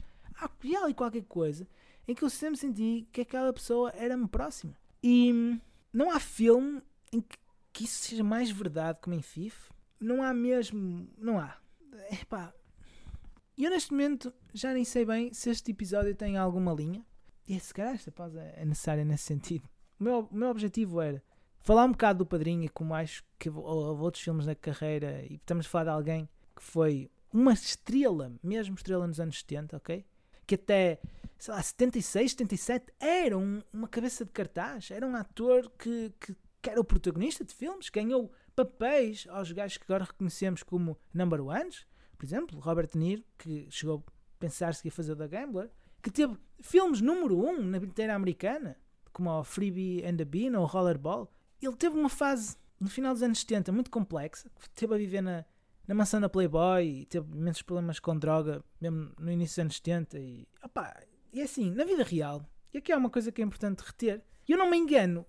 há 0.76 0.84
ali 0.84 0.94
qualquer 0.94 1.24
coisa 1.24 1.66
em 2.06 2.14
que 2.14 2.24
eu 2.24 2.30
sempre 2.30 2.58
senti 2.58 3.06
que 3.12 3.20
aquela 3.20 3.52
pessoa 3.52 3.92
era-me 3.94 4.26
próxima. 4.26 4.74
E 5.02 5.60
não 5.92 6.10
há 6.10 6.18
filme 6.18 6.82
em 7.12 7.20
que, 7.20 7.36
que 7.72 7.84
isso 7.84 8.08
seja 8.08 8.24
mais 8.24 8.50
verdade 8.50 8.98
como 9.00 9.14
em 9.14 9.22
FIF. 9.22 9.70
Não 10.00 10.22
há 10.22 10.32
mesmo. 10.32 11.08
Não 11.18 11.38
há. 11.38 11.56
Epá. 12.10 12.52
Eu 13.56 13.70
neste 13.70 13.90
momento 13.90 14.32
já 14.54 14.72
nem 14.72 14.84
sei 14.84 15.04
bem 15.04 15.32
se 15.32 15.50
este 15.50 15.70
episódio 15.72 16.14
tem 16.14 16.36
alguma 16.36 16.72
linha. 16.72 17.04
E 17.46 17.58
se 17.58 17.72
calhar 17.72 17.94
esta 17.94 18.12
pausa 18.12 18.40
é 18.40 18.64
necessária 18.64 19.04
nesse 19.04 19.24
sentido. 19.24 19.68
O 19.98 20.04
meu, 20.04 20.28
o 20.30 20.34
meu 20.34 20.48
objetivo 20.48 21.00
era 21.00 21.22
falar 21.60 21.84
um 21.84 21.92
bocado 21.92 22.20
do 22.20 22.26
Padrinho 22.26 22.64
e 22.64 22.68
como 22.68 22.94
acho 22.94 23.24
que 23.38 23.50
houve 23.50 24.02
outros 24.02 24.22
filmes 24.22 24.46
na 24.46 24.54
carreira 24.54 25.24
e 25.28 25.34
estamos 25.34 25.66
a 25.66 25.68
falar 25.68 25.84
de 25.84 25.90
alguém 25.90 26.28
que 26.54 26.62
foi 26.62 27.10
uma 27.32 27.52
estrela, 27.52 28.32
mesmo 28.42 28.74
estrela 28.74 29.06
nos 29.06 29.20
anos 29.20 29.40
70, 29.40 29.76
ok? 29.76 30.04
Que 30.48 30.56
até 30.56 30.98
sei 31.38 31.54
lá, 31.54 31.62
76, 31.62 32.32
77, 32.32 32.92
era 32.98 33.38
um, 33.38 33.62
uma 33.72 33.86
cabeça 33.86 34.24
de 34.24 34.32
cartaz, 34.32 34.90
era 34.90 35.06
um 35.06 35.14
ator 35.14 35.70
que, 35.78 36.12
que, 36.18 36.34
que, 36.60 36.70
era 36.70 36.80
o 36.80 36.84
protagonista 36.84 37.44
de 37.44 37.54
filmes, 37.54 37.88
ganhou 37.88 38.32
papéis 38.56 39.24
aos 39.30 39.52
gajos 39.52 39.78
que 39.78 39.84
agora 39.84 40.04
reconhecemos 40.04 40.64
como 40.64 40.98
number 41.14 41.40
ones, 41.40 41.86
por 42.16 42.26
exemplo, 42.26 42.58
Robert 42.58 42.88
De 42.88 42.98
Niro, 42.98 43.24
que 43.38 43.68
chegou 43.70 44.04
a 44.04 44.10
pensar-se 44.40 44.82
que 44.82 44.88
ia 44.88 44.92
fazer 44.92 45.14
The 45.14 45.28
Gambler, 45.28 45.70
que 46.02 46.10
teve 46.10 46.36
filmes 46.60 47.00
número 47.00 47.38
um 47.38 47.62
na 47.62 47.78
bilheteira 47.78 48.14
americana, 48.14 48.76
como 49.12 49.30
o 49.30 49.44
Freebie 49.44 50.04
and 50.04 50.16
the 50.16 50.24
Bean 50.24 50.58
ou 50.58 50.66
Rollerball. 50.66 51.32
Ele 51.62 51.76
teve 51.76 51.96
uma 51.96 52.08
fase 52.08 52.56
no 52.80 52.88
final 52.88 53.12
dos 53.12 53.22
anos 53.22 53.40
70 53.40 53.70
muito 53.70 53.90
complexa, 53.90 54.50
teve 54.74 54.94
a 54.94 54.98
viver 54.98 55.20
na, 55.20 55.44
na 55.88 55.94
mansão 55.94 56.20
da 56.20 56.28
Playboy 56.28 57.06
teve 57.06 57.26
imensos 57.34 57.62
problemas 57.62 57.98
com 57.98 58.16
droga, 58.16 58.62
mesmo 58.78 59.10
no 59.18 59.32
início 59.32 59.54
dos 59.54 59.58
anos 59.58 59.76
70. 59.76 60.18
E, 60.18 60.46
opa, 60.62 60.94
e 61.32 61.40
assim, 61.40 61.70
na 61.70 61.84
vida 61.84 62.04
real, 62.04 62.44
e 62.72 62.78
aqui 62.78 62.92
há 62.92 62.98
uma 62.98 63.08
coisa 63.08 63.32
que 63.32 63.40
é 63.40 63.44
importante 63.44 63.80
reter, 63.80 64.22
eu 64.46 64.58
não 64.58 64.68
me 64.68 64.76
engano, 64.76 65.26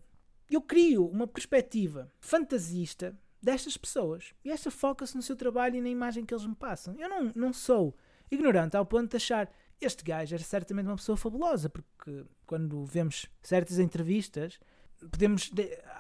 eu 0.52 0.62
crio 0.62 1.08
uma 1.08 1.26
perspectiva 1.26 2.12
fantasista 2.20 3.18
destas 3.42 3.78
pessoas 3.78 4.34
e 4.44 4.52
esta 4.52 4.70
foca-se 4.70 5.16
no 5.16 5.22
seu 5.22 5.36
trabalho 5.36 5.78
e 5.78 5.82
na 5.82 5.90
imagem 5.90 6.26
que 6.26 6.34
eles 6.34 6.46
me 6.46 6.56
passam. 6.56 6.94
Eu 7.00 7.08
não, 7.08 7.32
não 7.34 7.54
sou 7.54 7.96
ignorante 8.30 8.76
ao 8.76 8.86
ponto 8.86 9.12
de 9.12 9.16
achar 9.18 9.50
este 9.80 10.04
gajo 10.04 10.36
era 10.36 10.44
certamente 10.44 10.88
uma 10.88 10.98
pessoa 10.98 11.16
fabulosa, 11.16 11.70
porque 11.70 12.26
quando 12.46 12.84
vemos 12.86 13.28
certas 13.42 13.80
entrevistas, 13.80 14.60
podemos 15.12 15.52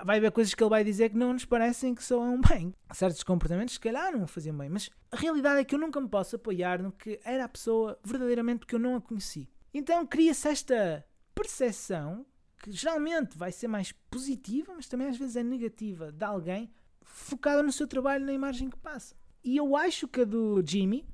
vai 0.04 0.18
haver 0.18 0.32
coisas 0.32 0.54
que 0.54 0.64
ele 0.64 0.70
vai 0.70 0.84
dizer 0.84 1.10
que 1.10 1.18
não 1.18 1.34
nos 1.34 1.46
parecem 1.46 1.96
que 1.96 2.04
soam 2.04 2.40
bem. 2.42 2.74
Certos 2.94 3.24
comportamentos, 3.24 3.76
se 3.76 3.80
calhar, 3.80 4.12
não 4.12 4.28
faziam 4.28 4.58
bem, 4.58 4.70
mas 4.70 4.90
a 5.12 5.16
realidade 5.16 5.62
é 5.62 5.64
que 5.64 5.76
eu 5.76 5.80
nunca 5.80 6.00
me 6.00 6.10
posso 6.10 6.36
apoiar 6.36 6.82
no 6.82 6.92
que 6.92 7.20
era 7.24 7.46
a 7.46 7.50
pessoa 7.50 8.00
verdadeiramente 8.04 8.60
porque 8.60 8.76
eu 8.76 8.80
não 8.80 8.96
a 8.96 9.02
conheci. 9.02 9.50
Então 9.74 10.06
cria-se 10.06 10.48
esta 10.48 11.06
percepção 11.34 12.26
que 12.62 12.72
geralmente 12.72 13.38
vai 13.38 13.52
ser 13.52 13.68
mais 13.68 13.92
positiva, 14.12 14.74
mas 14.76 14.88
também 14.88 15.08
às 15.08 15.18
vezes 15.18 15.36
é 15.36 15.44
negativa, 15.44 16.12
de 16.12 16.26
alguém 16.26 16.70
focada 17.02 17.64
no 17.64 17.72
seu 17.72 17.88
trabalho, 17.88 18.26
na 18.26 18.34
imagem 18.34 18.70
que 18.70 18.78
passa. 18.78 19.16
E 19.44 19.56
eu 19.56 19.76
acho 19.76 20.08
que 20.08 20.22
a 20.22 20.26
do 20.26 20.62
Jimmy 20.66 21.08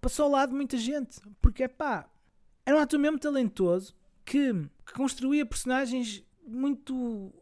passou 0.00 0.26
ao 0.26 0.30
lado 0.30 0.50
de 0.50 0.56
muita 0.56 0.76
gente, 0.76 1.20
porque 1.42 1.64
é 1.64 1.68
pá, 1.68 2.08
era 2.64 2.76
um 2.76 2.80
ator 2.80 2.98
mesmo 2.98 3.18
talentoso 3.18 3.94
que, 4.24 4.52
que 4.84 4.92
construía 4.92 5.44
personagens 5.44 6.24
muito 6.46 7.32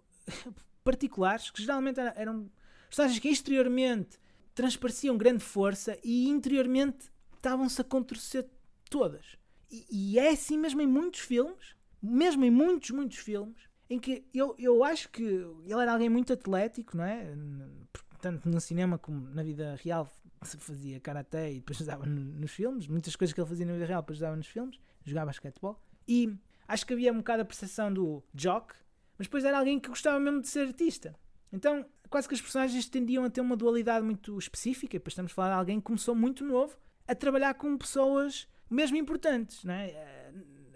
particulares, 0.83 1.51
que 1.51 1.63
geralmente 1.63 2.01
eram 2.01 2.51
personagens 2.89 3.19
que 3.19 3.29
exteriormente 3.29 4.19
transpareciam 4.55 5.17
grande 5.17 5.43
força 5.43 5.99
e 6.03 6.29
interiormente 6.29 7.11
estavam-se 7.35 7.81
a 7.81 7.85
contorcer 7.85 8.47
todas. 8.89 9.37
E, 9.91 10.19
é 10.19 10.31
assim 10.31 10.57
mesmo 10.57 10.81
em 10.81 10.87
muitos 10.87 11.21
filmes, 11.21 11.75
mesmo 12.01 12.45
em 12.45 12.51
muitos, 12.51 12.91
muitos 12.91 13.19
filmes, 13.19 13.69
em 13.91 13.99
que 13.99 14.25
eu, 14.33 14.55
eu 14.59 14.85
acho 14.85 15.09
que 15.11 15.23
ele 15.23 15.73
era 15.73 15.93
alguém 15.93 16.09
muito 16.09 16.33
atlético, 16.33 16.97
não 16.97 17.05
é? 17.05 17.35
Tanto 18.21 18.49
no 18.49 18.61
cinema 18.61 18.97
como 18.97 19.29
na 19.31 19.43
vida 19.43 19.77
real 19.83 20.09
se 20.43 20.57
fazia 20.59 21.01
karaté 21.01 21.53
e 21.53 21.57
depois 21.57 21.81
usava 21.81 22.07
nos 22.07 22.51
filmes. 22.51 22.87
Muitas 22.87 23.17
coisas 23.17 23.35
que 23.35 23.41
ele 23.41 23.49
fazia 23.49 23.67
na 23.67 23.73
vida 23.73 23.87
real 23.87 24.03
depois 24.03 24.19
usava 24.19 24.37
nos 24.37 24.47
filmes. 24.47 24.79
Jogava 25.05 25.27
basquetebol. 25.27 25.81
E 26.07 26.35
acho 26.69 26.87
que 26.87 26.93
havia 26.93 27.13
um 27.13 27.19
bocado 27.19 27.43
a 27.43 27.45
percepção 27.45 27.93
do 27.93 28.23
jock, 28.35 28.75
mas 29.19 29.27
depois 29.27 29.45
era 29.45 29.59
alguém 29.59 29.79
que 29.79 29.89
gostava 29.89 30.19
mesmo 30.19 30.41
de 30.41 30.49
ser 30.49 30.67
artista. 30.67 31.15
Então, 31.53 31.87
quase 32.11 32.27
que 32.27 32.35
os 32.35 32.41
personagens 32.41 32.89
tendiam 32.89 33.25
a 33.25 33.31
ter 33.31 33.41
uma 33.41 33.57
dualidade 33.57 34.05
muito 34.05 34.37
específica. 34.39 34.99
Depois 34.99 35.13
estamos 35.13 35.33
a 35.33 35.35
falar 35.35 35.51
de 35.51 35.59
alguém 35.61 35.79
que 35.79 35.87
começou 35.87 36.15
muito 36.15 36.45
novo 36.45 36.77
a 37.07 37.15
trabalhar 37.15 37.55
com 37.55 37.77
pessoas 37.77 38.49
mesmo 38.69 38.97
importantes. 38.97 39.63
Não 39.65 39.75
é? 39.75 39.91
Eh, 39.91 40.33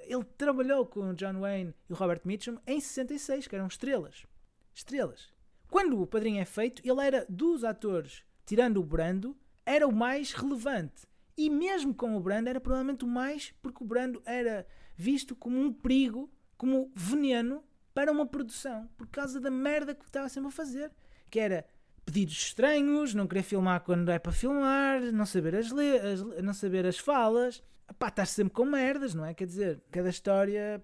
ele 0.07 0.25
trabalhou 0.37 0.87
com 0.87 1.15
John 1.15 1.41
Wayne 1.41 1.75
e 1.89 1.93
Robert 1.93 2.21
Mitchum 2.25 2.59
em 2.67 2.81
66, 2.81 3.47
que 3.47 3.55
eram 3.55 3.67
estrelas. 3.67 4.27
Estrelas. 4.75 5.29
Quando 5.69 6.01
o 6.01 6.07
Padrinho 6.07 6.41
é 6.41 6.45
feito, 6.45 6.81
ele 6.85 7.01
era 7.01 7.27
dos 7.29 7.63
atores, 7.63 8.25
tirando 8.47 8.79
o 8.79 8.85
Brando, 8.85 9.37
era 9.67 9.87
o 9.87 9.95
mais 9.95 10.33
relevante. 10.33 11.07
E 11.37 11.51
mesmo 11.51 11.95
com 11.95 12.17
o 12.17 12.21
Brando, 12.21 12.49
era 12.49 12.61
provavelmente 12.61 13.05
o 13.05 13.09
mais, 13.09 13.53
porque 13.61 13.85
o 13.85 13.87
Brando 13.87 14.23
era 14.25 14.67
visto 14.97 15.37
como 15.37 15.61
um 15.61 15.73
perigo, 15.73 16.33
como 16.57 16.91
veneno 16.95 17.63
para 17.99 18.13
uma 18.13 18.25
produção, 18.25 18.89
por 18.97 19.09
causa 19.09 19.41
da 19.41 19.51
merda 19.51 19.93
que 19.93 20.05
estava 20.05 20.29
sempre 20.29 20.51
a 20.51 20.53
fazer. 20.53 20.93
Que 21.29 21.41
era 21.41 21.65
pedidos 22.07 22.37
estranhos, 22.37 23.13
não 23.13 23.27
querer 23.27 23.43
filmar 23.43 23.81
quando 23.81 24.09
é 24.13 24.21
para 24.21 24.31
filmar, 24.31 25.01
não 25.13 25.27
saber 25.27 25.57
as, 25.57 25.67
as 25.73 26.23
não 26.41 26.55
saber 26.55 26.87
as 26.87 26.97
falas, 26.97 27.61
pá, 27.99 28.07
estás 28.07 28.31
sempre 28.31 28.55
com 28.55 28.65
merdas, 28.65 29.15
não 29.15 29.25
é? 29.25 29.35
Quer 29.35 29.47
dizer, 29.47 29.83
cada 29.91 30.11
história 30.11 30.81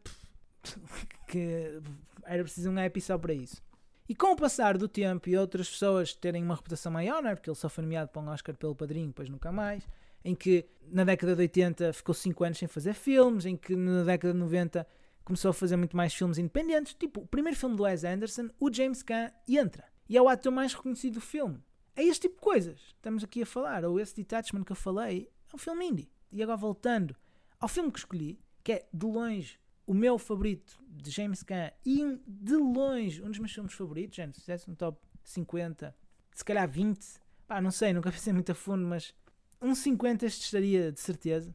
que 1.29 1.81
era 2.25 2.43
preciso 2.43 2.69
um 2.69 2.79
app 2.81 3.01
só 3.01 3.17
para 3.17 3.33
isso. 3.33 3.63
E 4.09 4.15
com 4.17 4.33
o 4.33 4.37
passar 4.37 4.77
do 4.77 4.89
tempo 4.89 5.29
e 5.29 5.37
outras 5.37 5.71
pessoas 5.71 6.15
terem 6.15 6.43
uma 6.43 6.57
reputação 6.57 6.91
maior, 6.91 7.23
não 7.23 7.31
é? 7.31 7.37
porque 7.37 7.49
ele 7.49 7.57
só 7.57 7.69
foi 7.69 7.83
nomeado 7.83 8.11
para 8.11 8.23
um 8.23 8.29
Oscar 8.29 8.57
pelo 8.57 8.75
Padrinho, 8.75 9.07
depois 9.07 9.31
nunca 9.31 9.53
mais, 9.53 9.87
em 10.25 10.35
que 10.35 10.67
na 10.91 11.05
década 11.05 11.37
de 11.37 11.43
80 11.43 11.93
ficou 11.93 12.13
5 12.13 12.43
anos 12.43 12.59
sem 12.59 12.67
fazer 12.67 12.95
filmes, 12.95 13.47
em 13.47 13.57
que 13.57 13.77
na 13.77 14.03
década 14.03 14.33
de 14.35 14.41
90 14.41 14.85
começou 15.25 15.51
a 15.51 15.55
fazer 15.55 15.77
muito 15.77 15.97
mais 15.97 16.15
filmes 16.15 16.39
independentes. 16.39 16.95
Tipo, 16.95 17.23
o 17.23 17.27
primeiro 17.27 17.59
filme 17.59 17.77
do 17.77 17.85
Wes 17.85 18.05
Anderson, 18.05 18.51
o 18.61 18.73
James 18.73 19.03
Caan 19.03 19.33
entra. 19.49 19.85
E 20.09 20.17
é 20.17 20.23
o 20.23 20.29
ator 20.29 20.53
mais 20.53 20.75
reconhecido 20.75 21.15
do 21.15 21.21
filme. 21.21 21.63
É 21.97 22.03
este 22.03 22.23
tipo 22.23 22.37
de 22.37 22.43
coisas 22.43 22.81
que 22.81 22.97
estamos 22.97 23.25
aqui 23.25 23.43
a 23.43 23.47
falar. 23.47 23.85
Ou 23.85 23.99
esse 23.99 24.15
Detachment 24.15 24.65
que 24.65 24.73
eu 24.73 24.77
falei, 24.77 25.31
é 25.53 25.57
um 25.57 25.59
filme 25.59 25.87
indie. 25.87 26.11
E 26.31 26.43
agora 26.43 26.57
voltando 26.57 27.17
ao 27.59 27.69
filme 27.69 27.91
que 27.91 27.99
escolhi, 27.99 28.39
que 28.63 28.73
é 28.73 28.89
de 28.93 29.07
longe 29.07 29.59
o 29.87 29.95
meu 29.95 30.19
favorito 30.19 30.83
de 30.89 31.11
James 31.11 31.43
Caan 31.43 31.71
e 31.85 32.19
de 32.27 32.57
longe 32.57 33.23
um 33.23 33.29
dos 33.29 33.39
meus 33.39 33.53
filmes 33.53 33.73
favoritos, 33.75 34.17
gente, 34.17 34.35
se 34.35 34.41
fizesse 34.41 34.71
um 34.71 34.75
top 34.75 34.99
50, 35.23 35.95
se 36.35 36.45
calhar 36.45 36.69
20, 36.69 37.07
pá, 37.47 37.61
não 37.61 37.71
sei, 37.71 37.93
nunca 37.93 38.11
pensei 38.13 38.33
muito 38.33 38.51
a 38.53 38.55
fundo, 38.55 38.87
mas 38.87 39.15
um 39.61 39.75
50 39.75 40.27
este 40.27 40.45
estaria 40.45 40.91
de 40.91 41.01
certeza. 41.01 41.55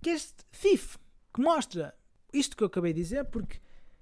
Que 0.00 0.10
é 0.10 0.14
este 0.14 0.44
Thief, 0.52 0.96
que 1.34 1.40
mostra 1.40 1.94
isto 2.32 2.56
que 2.56 2.62
eu 2.62 2.66
acabei 2.66 2.92
de 2.92 3.00
dizer, 3.00 3.24
porque 3.26 3.60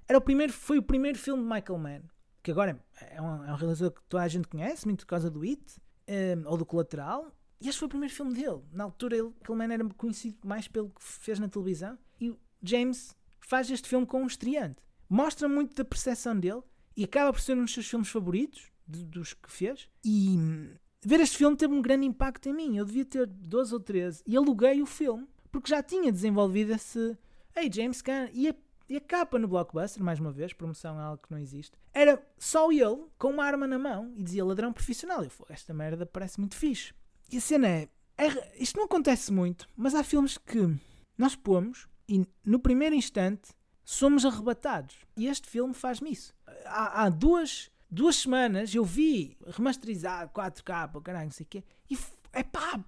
era 0.09 0.19
o 0.19 0.21
primeiro, 0.21 0.53
foi 0.53 0.79
o 0.79 0.83
primeiro 0.83 1.19
filme 1.19 1.43
de 1.43 1.49
Michael 1.49 1.79
Mann, 1.79 2.03
que 2.43 2.51
agora 2.51 2.81
é 3.01 3.21
um, 3.21 3.45
é 3.45 3.53
um 3.53 3.57
realizador 3.57 3.93
que 3.93 4.03
toda 4.09 4.23
a 4.23 4.29
gente 4.29 4.49
conhece, 4.49 4.87
muito 4.87 5.01
por 5.01 5.11
causa 5.11 5.31
do 5.31 5.43
It, 5.43 5.81
um, 6.09 6.49
ou 6.49 6.57
do 6.57 6.65
Colateral, 6.67 7.33
e 7.61 7.69
este 7.69 7.79
foi 7.79 7.87
o 7.87 7.89
primeiro 7.89 8.15
filme 8.15 8.35
dele. 8.35 8.63
Na 8.73 8.85
altura, 8.85 9.17
ele, 9.17 9.33
Michael 9.41 9.57
Mann 9.57 9.73
era 9.73 9.85
conhecido 9.95 10.39
mais 10.45 10.69
pelo 10.69 10.91
que 10.91 11.03
fez 11.03 11.39
na 11.39 11.49
televisão, 11.49 11.99
e 12.21 12.31
o 12.31 12.39
James 12.63 13.17
faz 13.41 13.71
este 13.71 13.89
filme 13.89 14.07
com 14.07 14.23
um 14.23 14.27
estreante. 14.27 14.83
Mostra 15.09 15.49
muito 15.49 15.75
da 15.75 15.85
percepção 15.85 16.39
dele, 16.39 16.63
e 16.97 17.05
acaba 17.05 17.33
por 17.33 17.41
ser 17.41 17.57
um 17.57 17.63
dos 17.63 17.75
seus 17.75 17.89
filmes 17.89 18.09
favoritos, 18.09 18.71
de, 18.87 19.05
dos 19.05 19.35
que 19.35 19.51
fez, 19.51 19.89
e 20.05 20.37
hum, 20.39 20.75
ver 21.05 21.21
este 21.21 21.37
filme 21.37 21.57
teve 21.57 21.75
um 21.75 21.83
grande 21.83 22.07
impacto 22.07 22.49
em 22.49 22.55
mim. 22.55 22.77
Eu 22.77 22.85
devia 22.85 23.05
ter 23.05 23.27
12 23.27 23.75
ou 23.75 23.81
13 23.81 24.23
e 24.27 24.37
aluguei 24.37 24.81
o 24.81 24.87
filme 24.87 25.27
porque 25.51 25.71
já 25.71 25.83
tinha 25.83 26.13
desenvolvido 26.13 26.73
esse 26.73 27.17
Hey, 27.59 27.71
James 27.73 28.03
Gunn. 28.03 28.29
E 28.35 28.51
a, 28.51 28.55
e 28.87 28.97
a 28.99 29.01
capa 29.01 29.39
no 29.39 29.49
Blockbuster, 29.49 30.03
mais 30.03 30.21
uma 30.21 30.31
vez, 30.31 30.53
promoção 30.53 31.01
é 31.01 31.03
algo 31.03 31.23
que 31.23 31.33
não 31.33 31.39
existe, 31.39 31.73
era 31.95 32.23
só 32.37 32.71
ele 32.71 33.07
com 33.19 33.31
uma 33.31 33.47
arma 33.47 33.67
na 33.67 33.79
mão 33.79 34.13
e 34.15 34.23
dizia 34.23 34.45
ladrão 34.45 34.75
profissional. 34.75 35.25
Eu 35.25 35.31
falei, 35.31 35.55
esta 35.55 35.73
merda 35.73 36.05
parece 36.05 36.39
muito 36.39 36.55
fixe. 36.55 36.93
E 37.33 37.39
a 37.39 37.41
cena 37.41 37.67
é, 37.67 37.89
é, 38.19 38.63
isto 38.63 38.77
não 38.77 38.85
acontece 38.85 39.33
muito, 39.33 39.67
mas 39.75 39.95
há 39.95 40.05
filmes 40.05 40.37
que 40.37 40.79
nós 41.17 41.35
pomos 41.35 41.89
e 42.07 42.27
no 42.45 42.59
primeiro 42.59 42.95
instante 42.95 43.53
somos 43.83 44.27
arrebatados. 44.27 44.95
E 45.17 45.27
este 45.27 45.49
filme 45.49 45.73
faz-me 45.73 46.13
isso. 46.13 46.35
Há, 46.67 47.05
há, 47.05 47.09
duas, 47.09 47.71
duas 47.91 48.17
semanas 48.17 48.75
eu 48.75 48.85
vi 48.85 49.35
remasterizado 49.47 50.31
4K, 50.31 51.03
caralho, 51.03 51.25
não 51.25 51.33
sei 51.33 51.47
o 51.47 51.49
quê, 51.49 51.65
e 51.91 51.99
é 52.35 52.43
pá, 52.43 52.79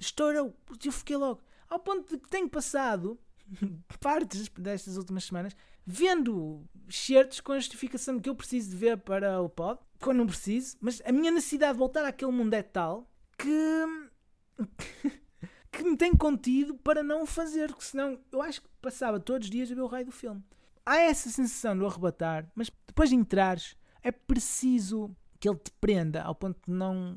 estourou. 0.00 0.56
Eu 0.82 0.92
fiquei 0.92 1.16
logo. 1.18 1.42
Ao 1.68 1.78
ponto 1.78 2.08
de 2.08 2.22
que 2.22 2.30
tenho 2.30 2.48
passado 2.48 3.18
partes 4.00 4.48
destas 4.48 4.96
últimas 4.96 5.24
semanas 5.24 5.56
vendo 5.86 6.64
certos 6.88 7.40
com 7.40 7.52
a 7.52 7.58
justificação 7.58 8.16
de 8.16 8.22
que 8.22 8.28
eu 8.28 8.34
preciso 8.34 8.70
de 8.70 8.76
ver 8.76 8.98
para 8.98 9.40
o 9.40 9.48
pod, 9.48 9.80
quando 10.00 10.18
não 10.18 10.26
preciso, 10.26 10.76
mas 10.80 11.00
a 11.04 11.12
minha 11.12 11.30
necessidade 11.30 11.74
de 11.74 11.78
voltar 11.78 12.04
àquele 12.04 12.32
mundo 12.32 12.52
é 12.54 12.62
tal 12.62 13.08
que. 13.38 14.10
que 15.70 15.84
me 15.84 15.96
tem 15.96 16.16
contido 16.16 16.74
para 16.74 17.02
não 17.02 17.22
o 17.22 17.26
fazer, 17.26 17.68
porque 17.68 17.84
senão 17.84 18.18
eu 18.32 18.42
acho 18.42 18.62
que 18.62 18.68
passava 18.80 19.20
todos 19.20 19.46
os 19.46 19.50
dias 19.50 19.70
a 19.70 19.74
ver 19.74 19.82
o 19.82 19.86
raio 19.86 20.06
do 20.06 20.12
filme. 20.12 20.42
Há 20.84 20.96
essa 20.98 21.28
sensação 21.28 21.76
de 21.76 21.82
o 21.82 21.86
arrebatar, 21.86 22.50
mas 22.54 22.70
depois 22.86 23.10
de 23.10 23.16
entrares, 23.16 23.76
é 24.02 24.10
preciso 24.10 25.14
que 25.38 25.48
ele 25.48 25.58
te 25.58 25.70
prenda 25.80 26.22
ao 26.22 26.34
ponto 26.34 26.58
de 26.66 26.72
não, 26.72 27.14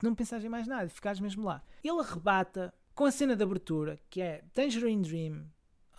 de 0.00 0.04
não 0.04 0.14
pensares 0.14 0.44
em 0.44 0.48
mais 0.48 0.66
nada, 0.66 0.88
ficares 0.88 1.20
mesmo 1.20 1.44
lá. 1.44 1.62
Ele 1.84 2.00
arrebata 2.00 2.72
com 2.94 3.04
a 3.04 3.10
cena 3.10 3.36
de 3.36 3.42
abertura, 3.42 4.00
que 4.08 4.20
é 4.20 4.42
Tangerine 4.54 5.02
Dream, 5.02 5.44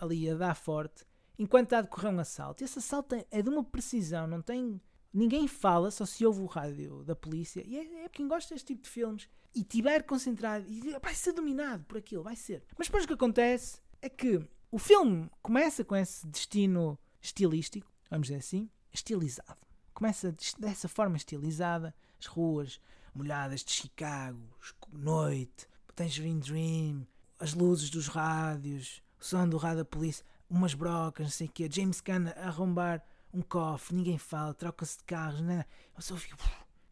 ali 0.00 0.28
a 0.28 0.34
dar 0.34 0.54
forte, 0.54 1.04
enquanto 1.38 1.66
está 1.66 1.78
a 1.78 1.82
decorrer 1.82 2.12
um 2.12 2.18
assalto. 2.18 2.64
Esse 2.64 2.78
assalto 2.78 3.14
é, 3.30 3.42
de 3.42 3.48
uma 3.48 3.62
precisão, 3.62 4.26
não 4.26 4.42
tem. 4.42 4.80
Ninguém 5.12 5.48
fala, 5.48 5.90
só 5.90 6.06
se 6.06 6.24
ouve 6.24 6.40
o 6.40 6.46
rádio 6.46 7.04
da 7.04 7.16
polícia. 7.16 7.62
E 7.66 7.76
é, 7.76 8.04
é 8.04 8.08
quem 8.08 8.28
gosta 8.28 8.54
deste 8.54 8.68
tipo 8.68 8.82
de 8.82 8.88
filmes 8.88 9.28
e 9.54 9.64
tiver 9.64 10.04
concentrado 10.04 10.64
e 10.68 10.96
vai 11.02 11.14
ser 11.14 11.32
dominado 11.32 11.84
por 11.84 11.98
aquilo, 11.98 12.22
vai 12.22 12.36
ser. 12.36 12.62
Mas 12.78 12.86
depois 12.86 13.04
o 13.04 13.06
que 13.08 13.14
acontece 13.14 13.80
é 14.00 14.08
que 14.08 14.40
o 14.70 14.78
filme 14.78 15.28
começa 15.42 15.84
com 15.84 15.96
esse 15.96 16.26
destino 16.26 16.98
estilístico, 17.20 17.92
vamos 18.08 18.28
dizer 18.28 18.38
assim, 18.38 18.70
estilizado. 18.92 19.58
Começa 19.92 20.34
dessa 20.58 20.88
forma 20.88 21.16
estilizada, 21.16 21.94
as 22.18 22.26
ruas 22.26 22.80
molhadas 23.12 23.64
de 23.64 23.72
Chicago, 23.72 24.56
noite, 24.92 25.66
Tangerine 25.94 26.40
Dream, 26.40 27.06
as 27.38 27.52
luzes 27.52 27.90
dos 27.90 28.06
rádios, 28.06 29.02
o 29.20 29.24
som 29.24 29.48
do 29.48 29.56
rádio 29.56 29.78
da 29.78 29.84
polícia, 29.84 30.24
umas 30.48 30.74
brocas, 30.74 31.26
não 31.26 31.30
sei 31.30 31.46
o 31.46 31.50
quê, 31.50 31.68
James 31.70 32.00
Gunn 32.00 32.28
a 32.36 32.46
arrombar 32.48 33.04
um 33.32 33.42
cofre, 33.42 33.94
ninguém 33.94 34.18
fala, 34.18 34.52
troca-se 34.54 34.98
de 34.98 35.04
carros, 35.04 35.40
né? 35.40 35.64
Eu 35.94 36.02
só 36.02 36.16
fico... 36.16 36.36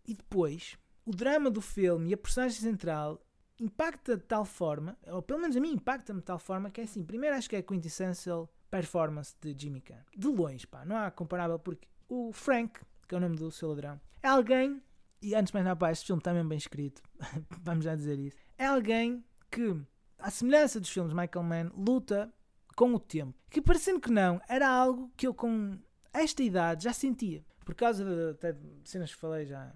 E 0.07 0.15
depois, 0.15 0.79
o 1.05 1.11
drama 1.11 1.51
do 1.51 1.61
filme 1.61 2.11
e 2.11 2.15
a 2.15 2.17
personagem 2.17 2.61
central 2.61 3.21
impacta 3.59 4.17
de 4.17 4.23
tal 4.23 4.45
forma, 4.45 4.97
ou 5.07 5.21
pelo 5.21 5.41
menos 5.41 5.57
a 5.57 5.61
mim 5.61 5.73
impacta-me 5.73 6.21
de 6.21 6.27
tal 6.27 6.39
forma, 6.39 6.71
que 6.71 6.81
é 6.81 6.85
assim, 6.85 7.05
primeiro 7.05 7.37
acho 7.37 7.49
que 7.49 7.57
é 7.57 7.59
a 7.59 7.63
quintessential 7.63 8.49
performance 8.71 9.35
de 9.41 9.55
Jimmy 9.59 9.83
Gunn. 9.87 10.03
De 10.17 10.29
longe, 10.29 10.67
pá, 10.67 10.85
não 10.85 10.97
há 10.97 11.11
comparável, 11.11 11.59
porque 11.59 11.89
o 12.09 12.33
Frank, 12.33 12.81
que 13.07 13.15
é 13.15 13.19
o 13.19 13.21
nome 13.21 13.37
do 13.37 13.51
seu 13.51 13.71
ladrão, 13.71 14.01
é 14.23 14.29
alguém, 14.29 14.81
e 15.21 15.35
antes 15.35 15.53
mais 15.53 15.65
nada, 15.65 15.79
pá, 15.79 15.91
este 15.91 16.07
filme 16.07 16.21
está 16.21 16.33
mesmo 16.33 16.49
bem 16.49 16.59
escrito, 16.59 17.03
vamos 17.63 17.85
já 17.85 17.97
dizer 17.97 18.19
isso, 18.19 18.37
é 18.57 18.67
alguém 18.67 19.25
que 19.51 19.77
à 20.19 20.31
semelhança 20.31 20.81
dos 20.81 20.91
filmes 20.91 21.13
Michael 21.13 21.45
Mann, 21.45 21.71
luta 21.77 22.33
com 22.77 22.95
o 22.95 22.99
tempo. 22.99 23.35
Que 23.51 23.61
parecendo 23.61 24.01
que 24.01 24.11
não, 24.11 24.41
era 24.49 24.69
algo 24.69 25.11
que 25.17 25.27
eu 25.27 25.35
com 25.35 25.79
esta 26.13 26.43
idade 26.43 26.85
já 26.85 26.93
sentia. 26.93 27.45
Por 27.65 27.75
causa 27.75 28.05
de, 28.05 28.31
até 28.31 28.57
cenas 28.85 29.15
que 29.15 29.21
falei 29.21 29.47
já 29.47 29.73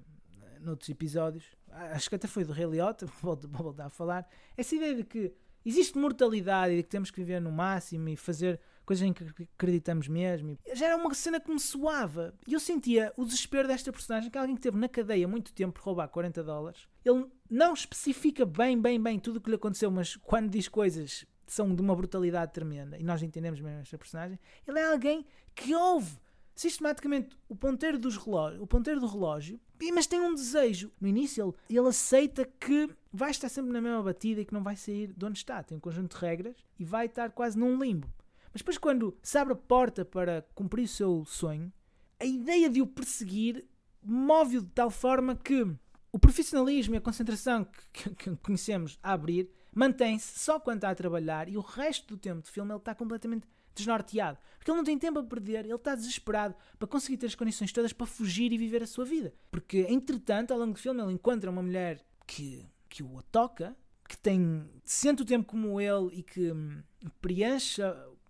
noutros 0.60 0.88
episódios, 0.88 1.44
acho 1.70 2.08
que 2.08 2.14
até 2.14 2.28
foi 2.28 2.44
do 2.44 2.52
Rei 2.52 2.66
Liotta, 2.66 3.06
vou, 3.20 3.36
vou 3.36 3.64
voltar 3.64 3.86
a 3.86 3.90
falar, 3.90 4.28
essa 4.56 4.74
ideia 4.74 4.94
de 4.94 5.04
que 5.04 5.34
existe 5.64 5.98
mortalidade 5.98 6.72
e 6.72 6.76
de 6.76 6.82
que 6.84 6.88
temos 6.88 7.10
que 7.10 7.20
viver 7.20 7.40
no 7.40 7.50
máximo 7.50 8.08
e 8.08 8.16
fazer 8.16 8.60
coisas 8.84 9.06
em 9.06 9.12
que 9.12 9.24
acreditamos 9.54 10.08
mesmo. 10.08 10.58
Já 10.74 10.86
era 10.86 10.96
uma 10.96 11.12
cena 11.14 11.40
que 11.40 11.50
me 11.50 11.60
soava. 11.60 12.34
E 12.46 12.52
eu 12.52 12.60
sentia 12.60 13.12
o 13.16 13.24
desespero 13.24 13.68
desta 13.68 13.92
personagem, 13.92 14.30
que 14.30 14.36
é 14.36 14.40
alguém 14.40 14.56
que 14.56 14.62
teve 14.62 14.76
na 14.76 14.88
cadeia 14.88 15.26
muito 15.26 15.52
tempo 15.52 15.74
por 15.74 15.84
roubar 15.84 16.08
40 16.08 16.42
dólares. 16.42 16.88
Ele 17.04 17.26
não 17.48 17.74
especifica 17.74 18.44
bem, 18.44 18.80
bem, 18.80 19.00
bem 19.00 19.18
tudo 19.18 19.36
o 19.36 19.40
que 19.40 19.50
lhe 19.50 19.56
aconteceu, 19.56 19.90
mas 19.90 20.16
quando 20.16 20.50
diz 20.50 20.68
coisas 20.68 21.26
são 21.46 21.74
de 21.74 21.82
uma 21.82 21.94
brutalidade 21.94 22.52
tremenda, 22.52 22.98
e 22.98 23.02
nós 23.02 23.22
entendemos 23.22 23.60
mesmo 23.60 23.80
esta 23.80 23.98
personagem, 23.98 24.38
ele 24.66 24.78
é 24.78 24.90
alguém 24.90 25.26
que 25.54 25.74
ouve 25.74 26.16
sistematicamente 26.54 27.36
o 27.48 27.56
ponteiro, 27.56 27.98
dos 27.98 28.16
relógio, 28.16 28.62
o 28.62 28.66
ponteiro 28.66 29.00
do 29.00 29.06
relógio, 29.06 29.60
mas 29.92 30.06
tem 30.06 30.20
um 30.20 30.34
desejo. 30.34 30.92
No 31.00 31.08
início, 31.08 31.54
ele, 31.68 31.78
ele 31.78 31.88
aceita 31.88 32.44
que 32.44 32.88
vai 33.12 33.30
estar 33.30 33.48
sempre 33.48 33.72
na 33.72 33.80
mesma 33.80 34.02
batida 34.02 34.40
e 34.40 34.44
que 34.44 34.54
não 34.54 34.62
vai 34.62 34.76
sair 34.76 35.12
de 35.12 35.24
onde 35.24 35.38
está. 35.38 35.62
Tem 35.62 35.76
um 35.76 35.80
conjunto 35.80 36.16
de 36.16 36.24
regras 36.24 36.56
e 36.78 36.84
vai 36.84 37.06
estar 37.06 37.30
quase 37.30 37.58
num 37.58 37.82
limbo. 37.82 38.08
Mas 38.52 38.60
depois, 38.60 38.78
quando 38.78 39.16
se 39.22 39.38
abre 39.38 39.54
a 39.54 39.56
porta 39.56 40.04
para 40.04 40.46
cumprir 40.54 40.84
o 40.84 40.88
seu 40.88 41.24
sonho, 41.24 41.72
a 42.20 42.24
ideia 42.24 42.68
de 42.68 42.82
o 42.82 42.86
perseguir 42.86 43.66
move-o 44.02 44.62
de 44.62 44.70
tal 44.70 44.90
forma 44.90 45.34
que 45.36 45.66
o 46.12 46.18
profissionalismo 46.18 46.94
e 46.94 46.98
a 46.98 47.00
concentração 47.00 47.64
que, 47.64 48.10
que, 48.10 48.14
que 48.14 48.36
conhecemos 48.36 48.98
a 49.02 49.12
abrir 49.12 49.50
mantém-se 49.74 50.38
só 50.38 50.60
quando 50.60 50.78
está 50.78 50.90
a 50.90 50.94
trabalhar 50.94 51.48
e 51.48 51.56
o 51.56 51.60
resto 51.60 52.08
do 52.08 52.18
tempo 52.18 52.42
de 52.42 52.50
filme 52.50 52.70
ele 52.70 52.78
está 52.78 52.94
completamente 52.94 53.46
desnorteado. 53.74 54.38
Porque 54.58 54.70
ele 54.70 54.76
não 54.76 54.84
tem 54.84 54.98
tempo 54.98 55.18
a 55.18 55.24
perder, 55.24 55.64
ele 55.64 55.74
está 55.74 55.94
desesperado 55.94 56.54
para 56.78 56.86
conseguir 56.86 57.16
ter 57.16 57.26
as 57.26 57.34
condições 57.34 57.72
todas 57.72 57.92
para 57.92 58.06
fugir 58.06 58.52
e 58.52 58.58
viver 58.58 58.82
a 58.82 58.86
sua 58.86 59.04
vida. 59.04 59.32
Porque, 59.50 59.86
entretanto, 59.88 60.52
ao 60.52 60.58
longo 60.58 60.74
do 60.74 60.78
filme, 60.78 61.02
ele 61.02 61.12
encontra 61.12 61.50
uma 61.50 61.62
mulher 61.62 62.04
que, 62.26 62.66
que 62.88 63.02
o 63.02 63.22
toca, 63.30 63.74
que 64.06 64.16
tem, 64.18 64.68
sente 64.84 65.22
o 65.22 65.24
tempo 65.24 65.46
como 65.46 65.80
ele 65.80 66.10
e 66.12 66.22
que 66.22 66.52
hum, 66.52 66.82
preenche 67.20 67.82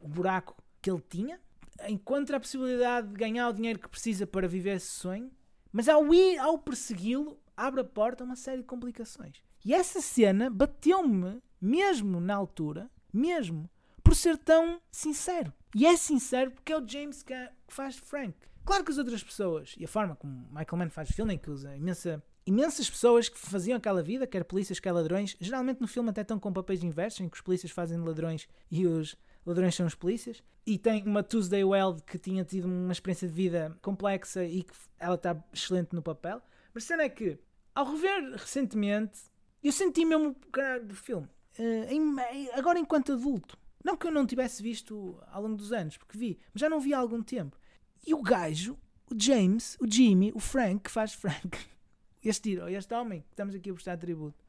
o 0.03 0.09
buraco 0.09 0.57
que 0.81 0.91
ele 0.91 1.03
tinha, 1.09 1.41
encontra 1.89 2.37
a 2.37 2.41
possibilidade 2.41 3.09
de 3.09 3.15
ganhar 3.15 3.49
o 3.49 3.53
dinheiro 3.53 3.79
que 3.79 3.89
precisa 3.89 4.27
para 4.27 4.49
viver 4.49 4.77
esse 4.77 4.91
sonho, 4.91 5.31
mas 5.73 5.89
ao 5.89 6.13
ir, 6.13 6.39
ao 6.39 6.59
persegui-lo, 6.59 7.39
abre 7.57 7.81
a 7.81 7.85
porta 7.85 8.23
a 8.23 8.27
uma 8.27 8.37
série 8.37 8.59
de 8.59 8.67
complicações. 8.67 9.43
E 9.65 9.73
essa 9.73 10.01
cena 10.01 10.51
bateu-me, 10.51 11.41
mesmo 11.61 12.21
na 12.21 12.35
altura, 12.35 12.91
mesmo, 13.13 13.71
por 14.03 14.15
ser 14.15 14.37
tão 14.37 14.81
sincero. 14.91 15.53
E 15.75 15.87
é 15.87 15.97
sincero 15.97 16.51
porque 16.51 16.73
é 16.73 16.79
o 16.79 16.87
James 16.87 17.23
que 17.23 17.35
faz 17.69 17.97
Frank. 17.97 18.35
Claro 18.65 18.85
que 18.85 18.93
as 18.93 18.99
outras 18.99 19.23
pessoas, 19.23 19.75
e 19.79 19.85
a 19.85 19.89
forma 19.89 20.15
como 20.15 20.47
Michael 20.49 20.77
Mann 20.77 20.91
faz 20.91 21.11
o 21.11 21.13
filme, 21.13 21.39
que 21.39 21.51
usa 21.51 21.75
imensa, 21.77 22.23
imensas 22.47 22.89
pessoas 22.89 23.29
que 23.29 23.39
faziam 23.39 23.77
aquela 23.77 24.03
vida, 24.03 24.27
quer 24.27 24.45
polícias, 24.45 24.79
quer 24.79 24.93
ladrões, 24.93 25.37
geralmente 25.41 25.81
no 25.81 25.89
filme 25.89 26.11
até 26.11 26.23
estão 26.23 26.39
com 26.39 26.53
papéis 26.53 26.83
inversos, 26.83 27.21
em 27.21 27.29
que 27.29 27.37
os 27.37 27.41
polícias 27.41 27.73
fazem 27.73 27.99
ladrões 27.99 28.49
e 28.71 28.87
os 28.87 29.17
ladrões 29.45 29.75
são 29.75 29.87
os 29.87 29.95
polícias. 29.95 30.43
E 30.65 30.79
tem 30.79 31.03
uma 31.05 31.23
Tuesday 31.23 31.65
Weld 31.65 32.03
que 32.05 32.19
tinha 32.19 32.45
tido 32.45 32.67
uma 32.67 32.93
experiência 32.93 33.27
de 33.27 33.35
vida 33.35 33.77
complexa 33.83 34.45
e 34.45 34.63
que 34.63 34.73
ela 34.99 35.17
está 35.17 35.37
excelente 35.53 35.95
no 35.95 36.03
papel. 36.03 36.41
Mas 36.73 36.85
a 36.85 36.87
cena 36.87 37.03
é 37.03 37.09
que, 37.09 37.39
ao 37.75 37.85
rever 37.85 38.33
recentemente, 38.33 39.19
eu 39.63 39.73
senti 39.73 40.05
mesmo 40.05 40.31
o 40.31 40.51
caralho 40.51 40.87
do 40.87 40.95
filme. 40.95 41.29
Uh, 41.59 42.59
agora 42.59 42.79
enquanto 42.79 43.13
adulto. 43.13 43.59
Não 43.85 43.97
que 43.97 44.07
eu 44.07 44.13
não 44.13 44.25
tivesse 44.25 44.63
visto 44.63 45.19
ao 45.27 45.43
longo 45.43 45.57
dos 45.57 45.73
anos, 45.73 45.97
porque 45.97 46.17
vi, 46.17 46.39
mas 46.55 46.61
já 46.61 46.69
não 46.69 46.81
vi 46.81 46.95
há 46.95 46.99
algum 46.99 47.23
tempo. 47.23 47.59
E 48.07 48.15
o 48.15 48.23
gajo, 48.23 48.79
o 49.11 49.21
James, 49.21 49.77
o 49.81 49.91
Jimmy, 49.91 50.33
o 50.35 50.39
Frank, 50.39 50.85
que 50.85 50.91
faz 50.91 51.13
Frank, 51.13 51.59
este, 52.25 52.59
este 52.71 52.95
homem 52.95 53.23
que 53.23 53.33
estamos 53.33 53.55
aqui 53.55 53.71
a 53.71 53.75
prestar 53.75 53.97
tributo, 53.97 54.45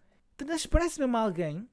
parece 0.69 0.99
mesmo 0.99 1.17
alguém 1.17 1.67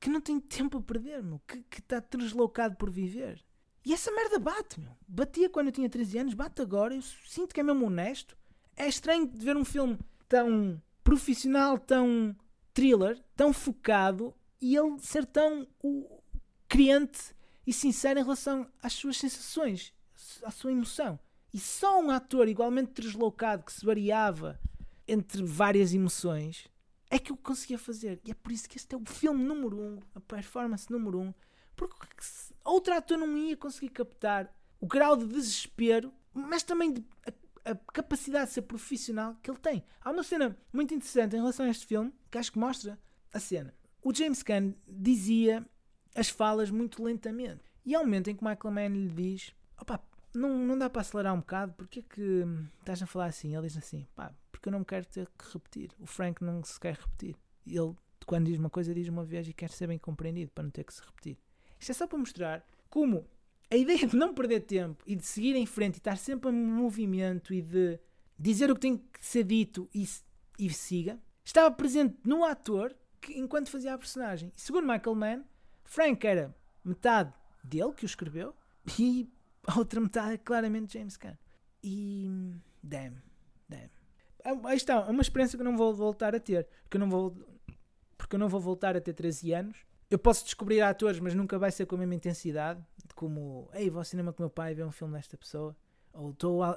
que 0.00 0.10
não 0.10 0.20
tem 0.20 0.38
tempo 0.38 0.78
a 0.78 0.82
perder, 0.82 1.22
meu, 1.22 1.40
que, 1.46 1.64
está 1.78 2.00
deslocado 2.16 2.76
por 2.76 2.90
viver. 2.90 3.44
E 3.84 3.92
essa 3.92 4.10
merda 4.10 4.38
bate, 4.38 4.80
meu. 4.80 4.96
Batia 5.06 5.48
quando 5.48 5.68
eu 5.68 5.72
tinha 5.72 5.88
13 5.88 6.18
anos, 6.18 6.34
bate 6.34 6.60
agora. 6.60 6.94
Eu 6.94 7.02
sinto 7.02 7.54
que 7.54 7.60
é 7.60 7.62
mesmo 7.62 7.86
honesto. 7.86 8.36
É 8.76 8.88
estranho 8.88 9.26
de 9.26 9.44
ver 9.44 9.56
um 9.56 9.64
filme 9.64 9.98
tão 10.28 10.82
profissional, 11.04 11.78
tão 11.78 12.36
thriller, 12.74 13.22
tão 13.36 13.52
focado 13.52 14.34
e 14.60 14.76
ele 14.76 14.98
ser 14.98 15.24
tão 15.24 15.66
o, 15.82 16.20
crente 16.68 17.34
e 17.66 17.72
sincero 17.72 18.18
em 18.18 18.22
relação 18.22 18.66
às 18.82 18.92
suas 18.92 19.16
sensações, 19.16 19.92
à 20.42 20.50
sua 20.50 20.72
emoção. 20.72 21.18
E 21.52 21.58
só 21.58 22.00
um 22.00 22.10
ator 22.10 22.48
igualmente 22.48 23.00
deslocado 23.00 23.64
que 23.64 23.72
se 23.72 23.84
variava 23.84 24.60
entre 25.06 25.42
várias 25.42 25.94
emoções 25.94 26.68
é 27.10 27.18
que 27.18 27.32
eu 27.32 27.36
conseguia 27.36 27.78
fazer. 27.78 28.20
E 28.24 28.30
é 28.30 28.34
por 28.34 28.52
isso 28.52 28.68
que 28.68 28.76
este 28.76 28.94
é 28.94 28.98
o 28.98 29.04
filme 29.04 29.42
número 29.42 29.78
um, 29.78 29.98
a 30.14 30.20
performance 30.20 30.90
número 30.90 31.20
um. 31.20 31.34
Porque 31.74 31.94
outro 32.64 32.94
ator 32.94 33.18
não 33.18 33.36
ia 33.36 33.56
conseguir 33.56 33.90
captar 33.90 34.52
o 34.80 34.86
grau 34.86 35.16
de 35.16 35.26
desespero, 35.26 36.12
mas 36.32 36.62
também 36.62 36.92
de, 36.92 37.04
a, 37.64 37.70
a, 37.70 37.74
capacidade 37.92 38.48
de 38.48 38.54
ser 38.54 38.62
profissional 38.62 39.36
que 39.42 39.50
ele 39.50 39.58
tem. 39.58 39.84
Há 40.00 40.10
uma 40.10 40.22
cena 40.22 40.56
muito 40.72 40.94
interessante 40.94 41.34
em 41.34 41.38
relação 41.38 41.66
a 41.66 41.70
este 41.70 41.86
filme 41.86 42.12
que 42.30 42.38
acho 42.38 42.52
que 42.52 42.58
mostra 42.58 42.98
a 43.32 43.38
cena. 43.38 43.74
O 44.02 44.14
James 44.14 44.42
Gunn 44.42 44.72
dizia 44.86 45.66
as 46.14 46.28
falas 46.28 46.70
muito 46.70 47.02
lentamente. 47.02 47.60
E 47.84 47.94
há 47.94 48.00
um 48.00 48.04
momento 48.04 48.28
em 48.28 48.36
que 48.36 48.44
Michael 48.44 48.74
Mann 48.74 48.88
lhe 48.88 49.08
diz: 49.08 49.54
opá, 49.80 50.00
não, 50.34 50.58
não 50.58 50.78
dá 50.78 50.90
para 50.90 51.02
acelerar 51.02 51.34
um 51.34 51.40
bocado, 51.40 51.72
porque 51.74 52.00
é 52.00 52.02
que 52.02 52.44
estás 52.80 53.02
a 53.02 53.06
falar 53.06 53.26
assim? 53.26 53.54
Ele 53.54 53.66
diz 53.66 53.76
assim: 53.76 54.06
pá, 54.14 54.32
porque 54.66 54.68
eu 54.68 54.72
não 54.72 54.84
quero 54.84 55.06
ter 55.06 55.28
que 55.38 55.52
repetir. 55.52 55.90
O 56.00 56.06
Frank 56.06 56.42
não 56.42 56.62
se 56.64 56.78
quer 56.80 56.94
repetir. 56.94 57.36
Ele, 57.64 57.94
quando 58.26 58.46
diz 58.46 58.58
uma 58.58 58.68
coisa, 58.68 58.92
diz 58.92 59.08
uma 59.08 59.24
vez 59.24 59.46
e 59.48 59.52
quer 59.52 59.70
ser 59.70 59.86
bem 59.86 59.98
compreendido 59.98 60.50
para 60.50 60.64
não 60.64 60.70
ter 60.70 60.82
que 60.82 60.92
se 60.92 61.00
repetir. 61.00 61.38
Isto 61.78 61.90
é 61.92 61.94
só 61.94 62.06
para 62.06 62.18
mostrar 62.18 62.66
como 62.90 63.24
a 63.70 63.76
ideia 63.76 64.06
de 64.06 64.16
não 64.16 64.34
perder 64.34 64.60
tempo 64.60 65.02
e 65.06 65.14
de 65.14 65.24
seguir 65.24 65.54
em 65.54 65.66
frente 65.66 65.96
e 65.96 65.98
estar 65.98 66.16
sempre 66.16 66.50
em 66.50 66.54
movimento 66.54 67.54
e 67.54 67.62
de 67.62 67.98
dizer 68.36 68.70
o 68.70 68.74
que 68.74 68.80
tem 68.80 68.96
que 68.98 69.24
ser 69.24 69.44
dito 69.44 69.88
e, 69.94 70.08
e 70.58 70.70
siga, 70.70 71.18
estava 71.44 71.70
presente 71.70 72.16
no 72.24 72.44
ator 72.44 72.94
que, 73.20 73.38
enquanto 73.38 73.70
fazia 73.70 73.94
a 73.94 73.98
personagem. 73.98 74.52
Segundo 74.56 74.86
Michael 74.86 75.14
Mann, 75.14 75.44
Frank 75.84 76.26
era 76.26 76.54
metade 76.84 77.32
dele 77.62 77.92
que 77.92 78.04
o 78.04 78.06
escreveu 78.06 78.54
e 78.98 79.30
a 79.64 79.78
outra 79.78 80.00
metade 80.00 80.34
é 80.34 80.38
claramente 80.38 80.98
James 80.98 81.16
Gunn. 81.16 81.36
E. 81.84 82.52
Damn, 82.82 83.16
damn. 83.68 83.90
Ah, 84.46 84.68
aí 84.68 84.76
está, 84.76 84.94
é 84.94 85.10
uma 85.10 85.22
experiência 85.22 85.58
que 85.58 85.62
eu 85.62 85.64
não 85.64 85.76
vou 85.76 85.92
voltar 85.92 86.32
a 86.32 86.38
ter. 86.38 86.68
Porque 86.84 86.96
eu 86.96 87.00
não 87.00 87.10
vou, 87.10 87.36
porque 88.16 88.36
eu 88.36 88.38
não 88.38 88.48
vou 88.48 88.60
voltar 88.60 88.96
a 88.96 89.00
ter 89.00 89.12
13 89.12 89.52
anos. 89.52 89.76
Eu 90.08 90.20
posso 90.20 90.44
descobrir 90.44 90.80
atores, 90.82 91.18
mas 91.18 91.34
nunca 91.34 91.58
vai 91.58 91.72
ser 91.72 91.84
com 91.84 91.96
a 91.96 91.98
mesma 91.98 92.14
intensidade. 92.14 92.80
Como, 93.16 93.68
ei, 93.74 93.90
vou 93.90 93.98
ao 93.98 94.04
cinema 94.04 94.32
com 94.32 94.44
meu 94.44 94.50
pai 94.50 94.72
ver 94.72 94.84
um 94.84 94.92
filme 94.92 95.14
desta 95.14 95.36
pessoa. 95.36 95.76
Ou 96.12 96.30
estou 96.30 96.62
a, 96.62 96.76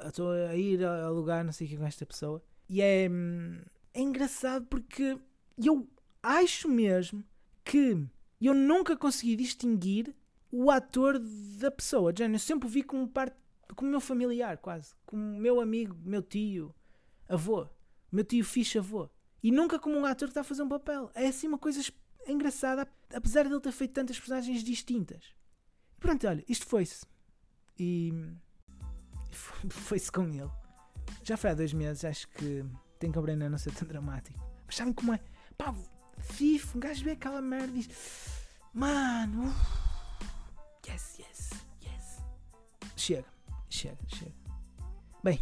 a, 0.50 0.56
ir 0.56 0.84
a 0.84 1.10
lugar 1.10 1.46
não 1.46 1.52
sei 1.52 1.68
o 1.68 1.70
que 1.70 1.78
com 1.78 1.86
esta 1.86 2.08
pessoa. 2.08 2.42
E 2.68 2.82
é, 2.82 3.08
é 3.94 4.02
engraçado 4.02 4.66
porque 4.66 5.20
eu 5.64 5.88
acho 6.24 6.68
mesmo 6.68 7.24
que 7.64 8.04
eu 8.42 8.54
nunca 8.56 8.98
consegui 8.98 9.36
distinguir 9.36 10.16
o 10.52 10.72
ator 10.72 11.20
da 11.60 11.70
pessoa. 11.70 12.12
Eu 12.18 12.40
sempre 12.40 12.68
o 12.68 12.72
vi 12.72 12.82
como 12.82 13.08
parte, 13.08 13.36
como 13.76 13.92
meu 13.92 14.02
familiar, 14.02 14.58
quase. 14.58 14.96
Como 15.06 15.24
meu 15.38 15.62
amigo, 15.62 15.96
meu 16.04 16.24
tio, 16.24 16.74
avô. 17.30 17.68
Meu 18.12 18.26
tio 18.26 18.44
fixe 18.44 18.78
avô. 18.78 19.10
E 19.42 19.52
nunca 19.52 19.80
como 19.80 19.98
um 19.98 20.06
ator 20.06 20.28
que 20.28 20.32
está 20.32 20.42
a 20.42 20.44
fazer 20.44 20.64
um 20.64 20.68
papel. 20.68 21.10
É 21.14 21.28
assim 21.28 21.48
uma 21.48 21.58
coisa 21.58 21.82
engraçada, 22.28 22.88
apesar 23.14 23.44
de 23.44 23.54
ele 23.54 23.62
ter 23.62 23.72
feito 23.72 23.94
tantas 23.94 24.18
personagens 24.18 24.64
distintas. 24.64 25.24
Pronto, 26.00 26.28
olha, 26.28 26.44
isto 26.48 26.66
foi-se. 26.66 27.06
E 27.78 28.12
foi-se 29.70 30.12
com 30.12 30.24
ele. 30.24 30.50
Já 31.24 31.38
foi 31.38 31.52
há 31.52 31.54
dois 31.54 31.74
meses, 31.74 32.04
acho 32.04 32.28
que 32.30 32.66
tem 33.00 33.12
que 33.12 33.18
aprender 33.18 33.46
a 33.46 33.50
não 33.50 33.58
ser 33.58 33.74
tão 33.74 33.88
dramático. 33.88 34.38
Mas 34.66 34.76
sabem 34.76 34.94
como 34.94 35.14
é? 35.14 35.20
Pá, 35.58 35.74
FIFA, 36.20 36.78
um 36.78 36.80
gajo 36.80 37.04
vê 37.04 37.12
aquela 37.12 37.42
merda 37.42 37.78
e 37.78 37.84
diz: 37.84 37.90
Mano, 38.74 39.54
yes, 40.88 41.20
yes, 41.20 41.50
yes. 41.84 42.18
Chega, 42.96 43.28
chega, 43.70 43.98
chega. 44.08 44.36
Bem, 45.24 45.40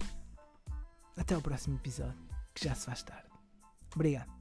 até 1.18 1.36
o 1.36 1.42
próximo 1.42 1.78
episódio, 1.78 2.20
que 2.54 2.64
já 2.66 2.76
se 2.76 2.86
faz 2.86 3.04
tarde. 3.04 3.28
Obrigado. 3.96 4.37